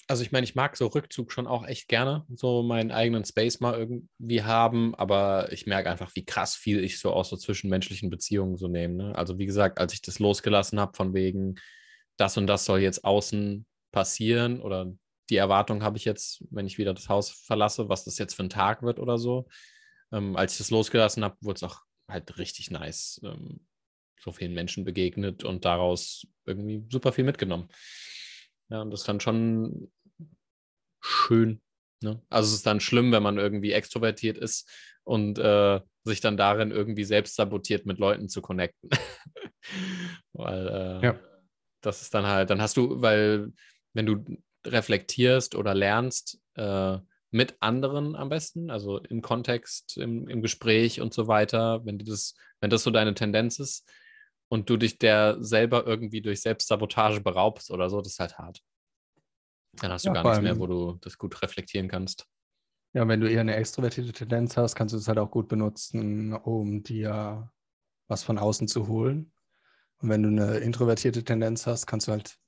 [0.10, 3.60] Also ich meine, ich mag so Rückzug schon auch echt gerne, so meinen eigenen Space
[3.60, 8.10] mal irgendwie haben, aber ich merke einfach, wie krass viel ich so aus so zwischenmenschlichen
[8.10, 8.94] Beziehungen so nehme.
[8.96, 9.16] Ne?
[9.16, 11.56] Also wie gesagt, als ich das losgelassen habe von wegen,
[12.16, 14.94] das und das soll jetzt außen passieren oder
[15.30, 18.44] die Erwartung habe ich jetzt, wenn ich wieder das Haus verlasse, was das jetzt für
[18.44, 19.48] ein Tag wird oder so.
[20.12, 23.20] Ähm, als ich das losgelassen habe, wurde es auch halt richtig nice.
[23.24, 23.66] Ähm,
[24.20, 27.70] so vielen Menschen begegnet und daraus irgendwie super viel mitgenommen.
[28.70, 29.92] Ja, und das ist dann schon
[31.02, 31.62] schön.
[32.02, 32.22] Ne?
[32.30, 34.70] Also es ist dann schlimm, wenn man irgendwie extrovertiert ist
[35.04, 38.90] und äh, sich dann darin irgendwie selbst sabotiert, mit Leuten zu connecten.
[40.34, 41.20] weil äh, ja.
[41.82, 43.52] das ist dann halt, dann hast du, weil
[43.94, 44.24] wenn du
[44.72, 46.98] reflektierst oder lernst, äh,
[47.30, 52.36] mit anderen am besten, also im Kontext, im, im Gespräch und so weiter, wenn das,
[52.62, 53.88] wenn das so deine Tendenz ist
[54.48, 58.62] und du dich der selber irgendwie durch Selbstsabotage beraubst oder so, das ist halt hart.
[59.74, 62.26] Dann hast du ja, gar nichts mehr, wo du das gut reflektieren kannst.
[62.94, 66.34] Ja, wenn du eher eine extrovertierte Tendenz hast, kannst du es halt auch gut benutzen,
[66.34, 67.52] um dir
[68.08, 69.34] was von außen zu holen.
[70.00, 72.40] Und wenn du eine introvertierte Tendenz hast, kannst du halt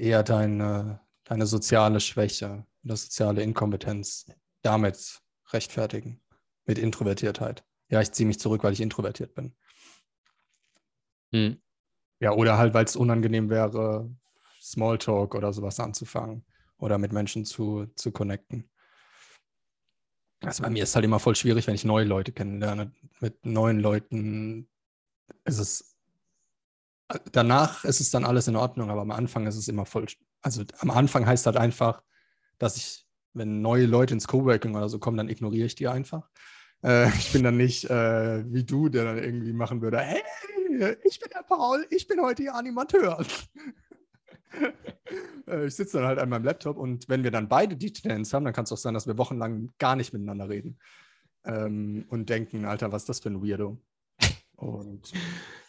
[0.00, 4.26] eher deine, deine soziale Schwäche oder soziale Inkompetenz
[4.62, 5.20] damit
[5.52, 6.20] rechtfertigen.
[6.66, 7.64] Mit Introvertiertheit.
[7.88, 9.56] Ja, ich ziehe mich zurück, weil ich introvertiert bin.
[11.32, 11.60] Hm.
[12.20, 14.10] Ja, oder halt, weil es unangenehm wäre,
[14.60, 16.44] Smalltalk oder sowas anzufangen
[16.78, 18.70] oder mit Menschen zu, zu connecten.
[20.42, 22.92] Also bei mir ist halt immer voll schwierig, wenn ich neue Leute kennenlerne.
[23.20, 24.68] Mit neuen Leuten
[25.44, 25.89] ist es,
[27.32, 30.06] danach ist es dann alles in Ordnung, aber am Anfang ist es immer voll,
[30.42, 32.02] also am Anfang heißt halt einfach,
[32.58, 36.28] dass ich, wenn neue Leute ins Coworking oder so kommen, dann ignoriere ich die einfach.
[36.82, 40.22] Äh, ich bin dann nicht äh, wie du, der dann irgendwie machen würde, hey,
[41.04, 43.24] ich bin der Paul, ich bin heute Ihr Animateur.
[45.46, 48.32] Äh, ich sitze dann halt an meinem Laptop und wenn wir dann beide die Tendenz
[48.32, 50.78] haben, dann kann es auch sein, dass wir wochenlang gar nicht miteinander reden
[51.44, 53.78] ähm, und denken, Alter, was ist das für ein Weirdo?
[54.56, 55.12] Und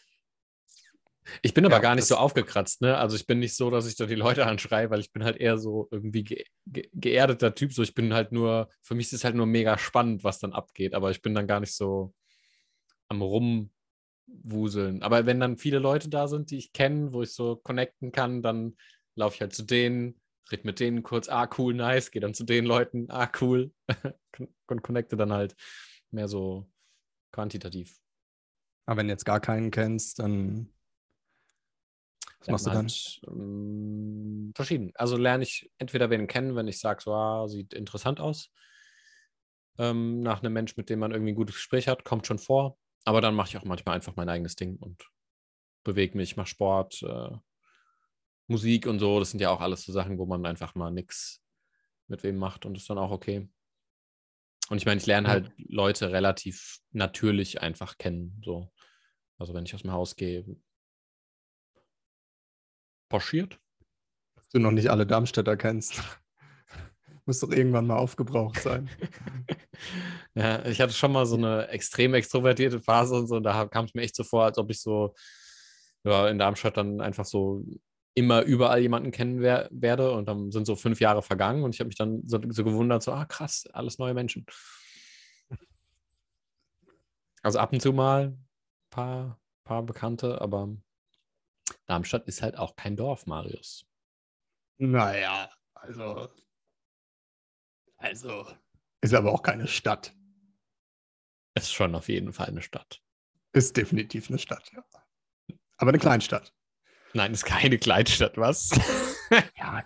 [1.42, 2.98] ich bin aber ja, gar nicht so aufgekratzt, ne?
[2.98, 5.38] Also ich bin nicht so, dass ich da die Leute anschreie, weil ich bin halt
[5.38, 7.74] eher so irgendwie ge ge geerdeter Typ.
[7.74, 10.54] So, ich bin halt nur, für mich ist es halt nur mega spannend, was dann
[10.54, 12.14] abgeht, aber ich bin dann gar nicht so
[13.08, 15.04] am rumwuseln.
[15.04, 18.42] Aber wenn dann viele Leute da sind, die ich kenne, wo ich so connecten kann,
[18.42, 18.78] dann
[19.16, 20.20] laufe ich halt zu denen,
[20.52, 23.72] rede mit denen kurz, ah, cool, nice, gehe dann zu den Leuten, ah, cool,
[24.68, 25.56] und connecte dann halt
[26.12, 26.70] mehr so
[27.32, 27.98] quantitativ.
[28.86, 30.70] Aber wenn du jetzt gar keinen kennst, dann
[32.42, 32.88] was machst du dann?
[32.88, 34.92] Halt, ähm, verschieden.
[34.96, 38.52] Also lerne ich entweder wen kennen, wenn ich sage, so, ah, sieht interessant aus.
[39.78, 42.78] Ähm, nach einem Mensch, mit dem man irgendwie ein gutes Gespräch hat, kommt schon vor.
[43.06, 45.10] Aber dann mache ich auch manchmal einfach mein eigenes Ding und
[45.84, 47.38] bewege mich, mache Sport, äh,
[48.48, 49.20] Musik und so.
[49.20, 51.42] Das sind ja auch alles so Sachen, wo man einfach mal nichts
[52.08, 53.50] mit wem macht und ist dann auch okay.
[54.70, 58.42] Und ich meine, ich lerne halt Leute relativ natürlich einfach kennen.
[58.44, 58.72] So.
[59.38, 60.46] Also wenn ich aus dem Haus gehe,
[63.12, 63.60] passiert.
[64.36, 66.02] Dass du noch nicht alle Darmstädter kennst.
[67.26, 68.90] Muss doch irgendwann mal aufgebraucht sein.
[70.34, 73.86] ja, ich hatte schon mal so eine extrem extrovertierte Phase und so, und da kam
[73.86, 75.14] es mir echt so vor, als ob ich so
[76.04, 77.64] ja, in Darmstadt dann einfach so
[78.14, 81.80] immer überall jemanden kennen wer werde und dann sind so fünf Jahre vergangen und ich
[81.80, 84.46] habe mich dann so, so, gewundert, so, ah krass, alles neue Menschen.
[87.44, 88.46] Also ab und zu mal ein
[88.90, 90.70] paar, paar Bekannte, aber
[91.92, 93.86] Darmstadt ist halt auch kein Dorf, Marius.
[94.78, 96.30] Naja, also.
[97.98, 98.48] Also.
[99.02, 100.16] Ist aber auch keine Stadt.
[101.54, 103.02] Ist schon auf jeden Fall eine Stadt.
[103.52, 104.86] Ist definitiv eine Stadt, ja.
[105.76, 106.54] Aber eine Kleinstadt.
[107.14, 108.70] Nein, ist keine Kleinstadt, was?
[109.58, 109.86] ja,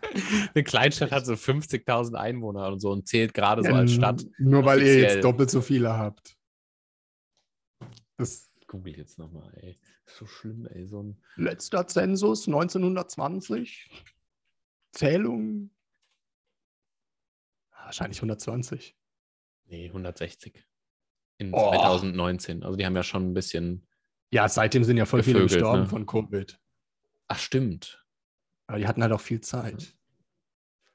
[0.54, 4.24] eine Kleinstadt hat so 50.000 Einwohner und so und zählt gerade ja, so als Stadt.
[4.38, 4.98] Nur weil offiziell.
[4.98, 6.38] ihr jetzt doppelt so viele habt.
[8.18, 9.80] Das google jetzt nochmal, ey.
[10.06, 10.86] So schlimm, ey.
[10.86, 13.90] So ein Letzter Zensus 1920.
[14.92, 15.72] Zählung.
[17.72, 18.98] Wahrscheinlich 120.
[19.66, 20.64] Nee, 160.
[21.38, 21.70] In oh.
[21.70, 22.64] 2019.
[22.64, 23.88] Also die haben ja schon ein bisschen.
[24.32, 25.88] Ja, seitdem sind ja voll viele gestorben ne?
[25.88, 26.60] von Covid.
[27.28, 28.06] Ach, stimmt.
[28.68, 29.96] Aber die hatten halt auch viel Zeit.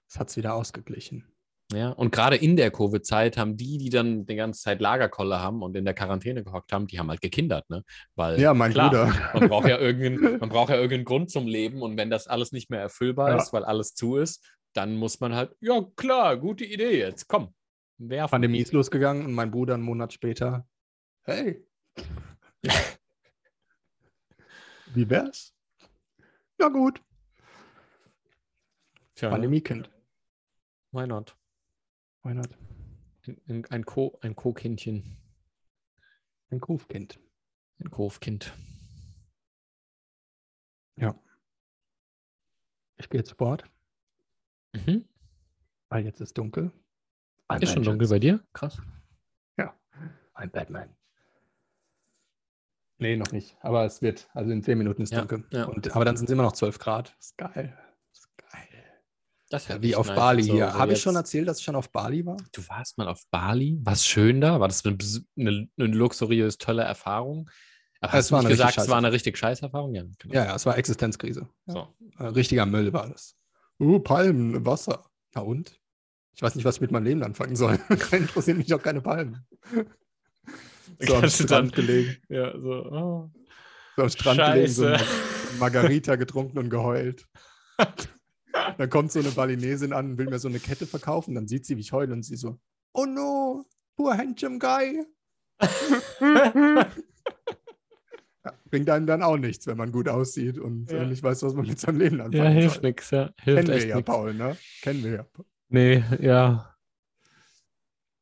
[0.08, 1.24] Das hat es wieder ausgeglichen.
[1.72, 5.62] Ja, und gerade in der Covid-Zeit haben die, die dann die ganze Zeit Lagerkolle haben
[5.62, 7.84] und in der Quarantäne gehockt haben, die haben halt gekindert, ne?
[8.16, 9.30] Weil, ja, mein klar, Bruder.
[9.34, 12.50] Man braucht, ja irgendeinen, man braucht ja irgendeinen Grund zum Leben und wenn das alles
[12.50, 13.36] nicht mehr erfüllbar ja.
[13.36, 17.54] ist, weil alles zu ist, dann muss man halt, ja klar, gute Idee jetzt, komm.
[17.98, 18.30] Werfen.
[18.32, 20.66] Pandemie ist losgegangen und mein Bruder einen Monat später,
[21.22, 21.64] hey.
[24.94, 25.54] Wie wär's?
[26.58, 27.00] Ja, gut.
[29.14, 29.88] Tja, Pandemie-Kind.
[30.92, 31.36] Why not?
[32.22, 32.48] Why not?
[33.48, 35.16] Ein, ein, Co, ein Co-Kindchen.
[36.50, 37.18] Ein Kofkind.
[37.78, 38.52] Ein Kofkind.
[40.96, 41.14] Ja.
[42.96, 43.64] Ich gehe jetzt Sport.
[44.74, 45.04] Mhm.
[45.88, 46.72] Weil jetzt ist dunkel.
[47.48, 48.44] I'm ist schon dunkel bei dir?
[48.52, 48.80] Krass.
[49.56, 49.74] Ja.
[50.34, 50.94] Ein Batman.
[52.98, 53.56] Nee, noch nicht.
[53.60, 54.28] Aber es wird.
[54.34, 55.46] Also in zehn Minuten ist Ja, dunkel.
[55.50, 55.64] ja.
[55.64, 57.16] Und, aber dann sind es immer noch 12 Grad.
[57.18, 57.76] Ist geil.
[59.52, 60.74] Ja, wie auf Bali hier.
[60.74, 62.36] Habe ich schon erzählt, dass ich schon auf Bali war?
[62.52, 63.80] Du warst mal auf Bali?
[63.82, 64.60] War es schön da?
[64.60, 64.96] War das eine,
[65.36, 67.50] eine, eine luxuriös tolle Erfahrung?
[68.00, 69.94] Aber Es hast du war richtig gesagt, es war eine richtig scheiß Erfahrung?
[69.94, 70.34] Ja, genau.
[70.34, 71.48] Ja, ja, es war Existenzkrise.
[71.66, 71.88] So.
[72.18, 73.36] Äh, richtiger Müll war das.
[73.80, 75.04] Uh, Palmen, Wasser.
[75.34, 75.78] Na und?
[76.34, 77.78] Ich weiß nicht, was ich mit meinem Leben anfangen soll.
[78.12, 79.46] Interessieren mich auch keine Palmen.
[81.02, 82.16] So am du Strand gelegen.
[82.28, 82.68] Ja, so.
[82.68, 83.30] oh.
[83.96, 85.04] So am Strand gelegen, so Scheiße.
[85.58, 87.26] Margarita getrunken und geheult.
[88.78, 91.34] Dann kommt so eine Balinesin an und will mir so eine Kette verkaufen.
[91.34, 92.58] Dann sieht sie, wie ich heule und sie so,
[92.92, 93.64] oh no,
[93.96, 95.04] poor handsome guy.
[98.42, 101.02] Ja, bringt einem dann auch nichts, wenn man gut aussieht und Ja.
[101.02, 103.30] äh, nicht weiß, was man mit seinem Leben anfangen ja, hilft nix, ja.
[103.42, 104.06] Hilft Kennen wir ja, nix.
[104.06, 104.56] Paul, ne?
[104.80, 105.26] Kennen wir ja.
[105.68, 106.69] Nee, ja.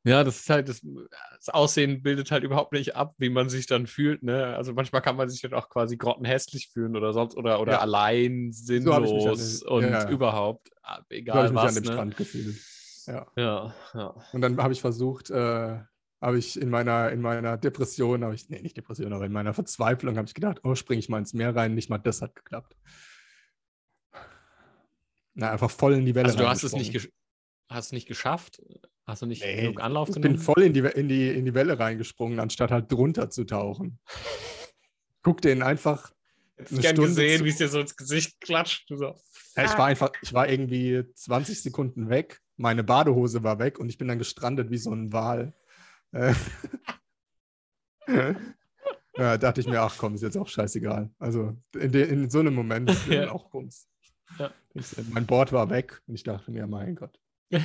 [0.09, 0.81] Ja, das ist halt, das,
[1.37, 4.57] das Aussehen bildet halt überhaupt nicht ab, wie man sich dann fühlt, ne?
[4.57, 7.81] Also manchmal kann man sich dann auch quasi grottenhässlich fühlen oder sonst oder, oder Ja.
[7.81, 11.63] allein, So ich mich an sinnlos und ja, überhaupt, ah, So habe egal ich mich
[11.63, 11.93] was, an dem ne?
[11.93, 12.57] Strand gefühlt.
[13.07, 13.27] Ja.
[13.37, 14.15] Ja, ja.
[14.33, 15.79] Und dann habe ich versucht, äh,
[16.21, 19.55] habe ich in meiner, in meiner Depression, habe ich, nee, nicht Depression, aber in meiner
[19.55, 21.75] Verzweiflung habe ich gedacht, oh, springe ich mal ins Meer rein.
[21.75, 22.77] Nicht mal das hat geklappt.
[25.35, 27.09] Na, einfach voll in die Welle Also du hast es nicht,
[27.69, 28.63] hast nicht geschafft?
[29.07, 30.35] Hast du nicht Nee, genug Anlauf Ich genommen?
[30.35, 33.99] bin voll in die, in, die, in die Welle reingesprungen, anstatt halt drunter zu tauchen.
[35.23, 36.13] Guck den einfach.
[36.57, 38.91] Hättest eine gern Stunde gesehen, wie es dir so ins Gesicht klatscht.
[38.91, 39.15] Du so.
[39.57, 43.89] Ja, ich war einfach, ich war irgendwie 20 Sekunden weg, meine Badehose war weg und
[43.89, 45.55] ich bin dann gestrandet wie so ein Wal.
[46.13, 46.35] Äh,
[49.17, 51.11] ja, dachte ich mir, ach komm, ist jetzt auch scheißegal.
[51.19, 53.31] Also in, de, in so einem Moment ist Ja.
[53.33, 53.89] auch Bums.
[54.39, 54.51] Ja.
[54.75, 57.19] Ich, mein Board war weg und ich dachte mir, mein Gott.
[57.51, 57.63] Ja,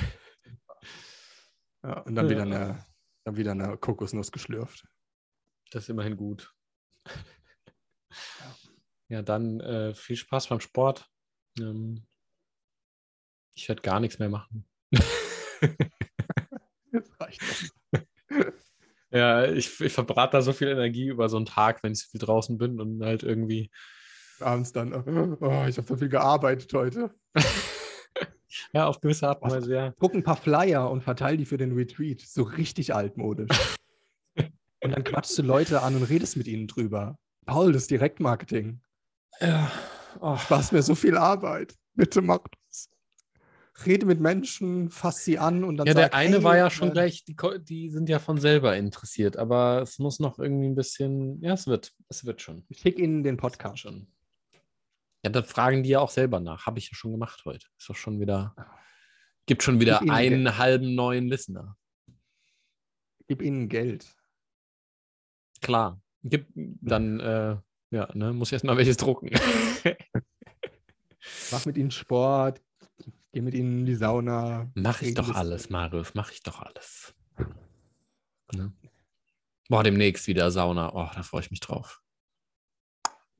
[2.00, 2.30] und dann, Ja.
[2.30, 2.84] wieder eine,
[3.24, 4.86] dann wieder eine Kokosnuss geschlürft.
[5.70, 6.52] Das ist immerhin gut.
[9.10, 11.06] Ja, dann äh, viel Spaß beim Sport.
[11.60, 12.06] Ähm,
[13.54, 14.66] ich werde gar nichts mehr machen.
[19.10, 22.08] Ja, ich, ich verbrate da so viel Energie über so einen Tag, wenn ich so
[22.10, 23.70] viel draußen bin und halt irgendwie.
[24.40, 27.14] Abends dann, oh, ich habe so viel gearbeitet heute.
[28.74, 29.52] Ja, auf gewisse Art und?
[29.52, 29.90] Weise, ja.
[30.00, 32.20] druck ein paar Flyer und verteil die für den Retreat.
[32.20, 33.76] So richtig altmodisch.
[34.36, 37.16] und dann quatschst du Leute an und redest mit ihnen drüber.
[37.46, 38.80] Paul, das Direktmarketing.
[39.40, 39.70] Ja.
[40.20, 41.74] Oh, Spaß mir so viel Arbeit.
[41.94, 42.90] Bitte mach das.
[43.86, 46.70] Rede mit Menschen, fass sie an und dann ja, der sag, eine hey, war ja
[46.70, 50.68] schon äh, gleich, die, die sind ja von selber interessiert, aber es muss noch irgendwie
[50.68, 52.64] ein bisschen, ja, es wird, es wird schon.
[52.70, 53.80] Schick ihnen den Podcast.
[53.80, 54.06] schon.
[55.24, 56.66] Ja, dann fragen die ja auch selber nach.
[56.66, 57.66] Habe ich ja schon gemacht heute.
[57.78, 58.54] Ist doch schon wieder,
[59.46, 60.58] gibt schon wieder Gib einen Geld.
[60.58, 61.78] halben neuen Listener.
[63.26, 64.06] Gib ihnen Geld.
[65.62, 65.98] Klar.
[66.22, 67.56] Gibt dann, äh,
[67.90, 69.30] ja, ne, muss ich erstmal welches drucken.
[71.50, 72.60] Mach mit ihnen Sport.
[73.32, 74.70] Geh mit ihnen in die Sauna.
[74.74, 77.14] Mach ich doch alles, Marius, mach ich doch alles.
[78.54, 78.72] Ne?
[79.68, 80.94] Boah, demnächst wieder Sauna.
[80.94, 82.02] Oh, da freue ich mich drauf.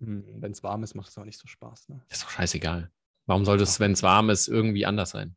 [0.01, 1.89] Hm, Wenn es warm ist, macht es auch nicht so Spaß.
[1.89, 2.01] Ne?
[2.09, 2.91] Ist doch scheißegal.
[3.27, 5.37] Warum sollte es, wenn es warm ist, irgendwie anders sein?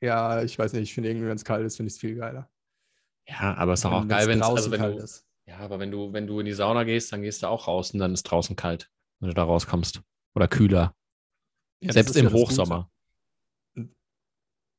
[0.00, 0.82] Ja, ich weiß nicht.
[0.82, 2.50] Ich finde irgendwie, wenn es kalt ist, finde ich es viel geiler.
[3.26, 5.26] Ja, aber ist doch auch geil, wenn's wenn es, draußen also wenn kalt du, ist.
[5.46, 7.92] ja, aber wenn du, wenn du in die Sauna gehst, dann gehst du auch raus
[7.92, 8.90] und dann ist draußen kalt,
[9.20, 10.02] wenn du da rauskommst.
[10.34, 10.94] Oder kühler.
[11.80, 12.90] Ja, Selbst im ja Hochsommer.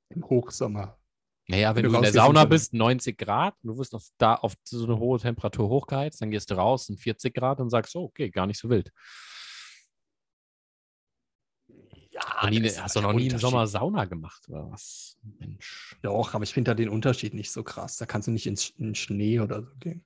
[0.10, 1.00] Im Hochsommer.
[1.48, 4.56] Naja, wenn du du in der Sauna bist, 90 Grad, du wirst auf, da auf
[4.64, 8.06] so eine hohe Temperatur hochgeheizt, dann gehst du raus, sind 40 Grad und sagst, oh,
[8.06, 8.92] okay, gar nicht so wild.
[12.16, 13.38] Ja, nie, hast du noch nie im.
[13.38, 15.18] Sommer Sauna gemacht oder was?
[15.40, 15.98] Mensch.
[16.02, 17.98] Doch, aber ich finde da den Unterschied nicht so krass.
[17.98, 20.06] Da kannst du nicht ins, in Schnee oder so gehen.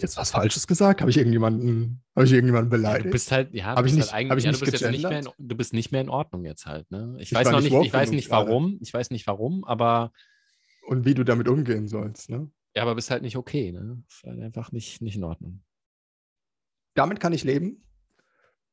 [0.00, 1.00] Ich jetzt was Falsches gesagt?
[1.00, 3.06] Habe ich irgendjemanden, habe ich irgendjemanden Ja, beleidigt?
[3.06, 5.28] du bist halt, ja, du bist nicht- halt ja, du bist jetzt nicht mehr, in,
[5.38, 7.16] du bist nicht mehr in Ordnung jetzt halt, ne?
[7.18, 8.48] Ich, Ich weiß noch nicht ich weiß nicht gerade.
[8.48, 10.12] warum, ich weiß nicht warum, aber
[10.86, 12.30] Und wie du damit umgehen sollst.
[12.30, 12.50] Ne?
[12.74, 14.02] ja, aber bist halt nicht okay, ne?
[14.08, 15.62] Ist halt einfach nicht, nicht in Ordnung.
[16.94, 17.84] Damit kann ich leben.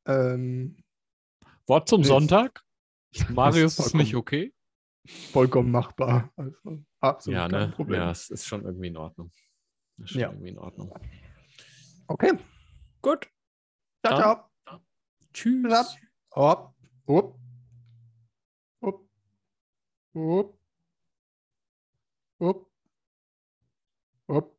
[0.06, 0.78] Ähm,
[1.68, 2.64] Wort zum Nee, Sonntag.
[3.30, 4.54] Marius ist nicht okay.
[5.32, 6.32] vollkommen machbar.
[6.36, 7.76] Also, absolut Ja, kein ne?
[7.76, 8.00] Problem.
[8.02, 9.32] Ja, es ist schon irgendwie in Ordnung.
[9.98, 10.30] Ist schon Ja.
[10.30, 10.94] irgendwie in Ordnung.
[12.08, 12.38] Okay.
[13.02, 13.28] Gut.
[14.06, 14.82] Ciao, Dann- ciao.
[15.34, 15.98] Tschüss.
[16.36, 16.74] Hopp.
[17.08, 17.40] Hopp.
[18.82, 19.10] Hopp.
[20.14, 20.60] Hopp.
[22.40, 22.72] Hopp.
[24.30, 24.57] Hopp.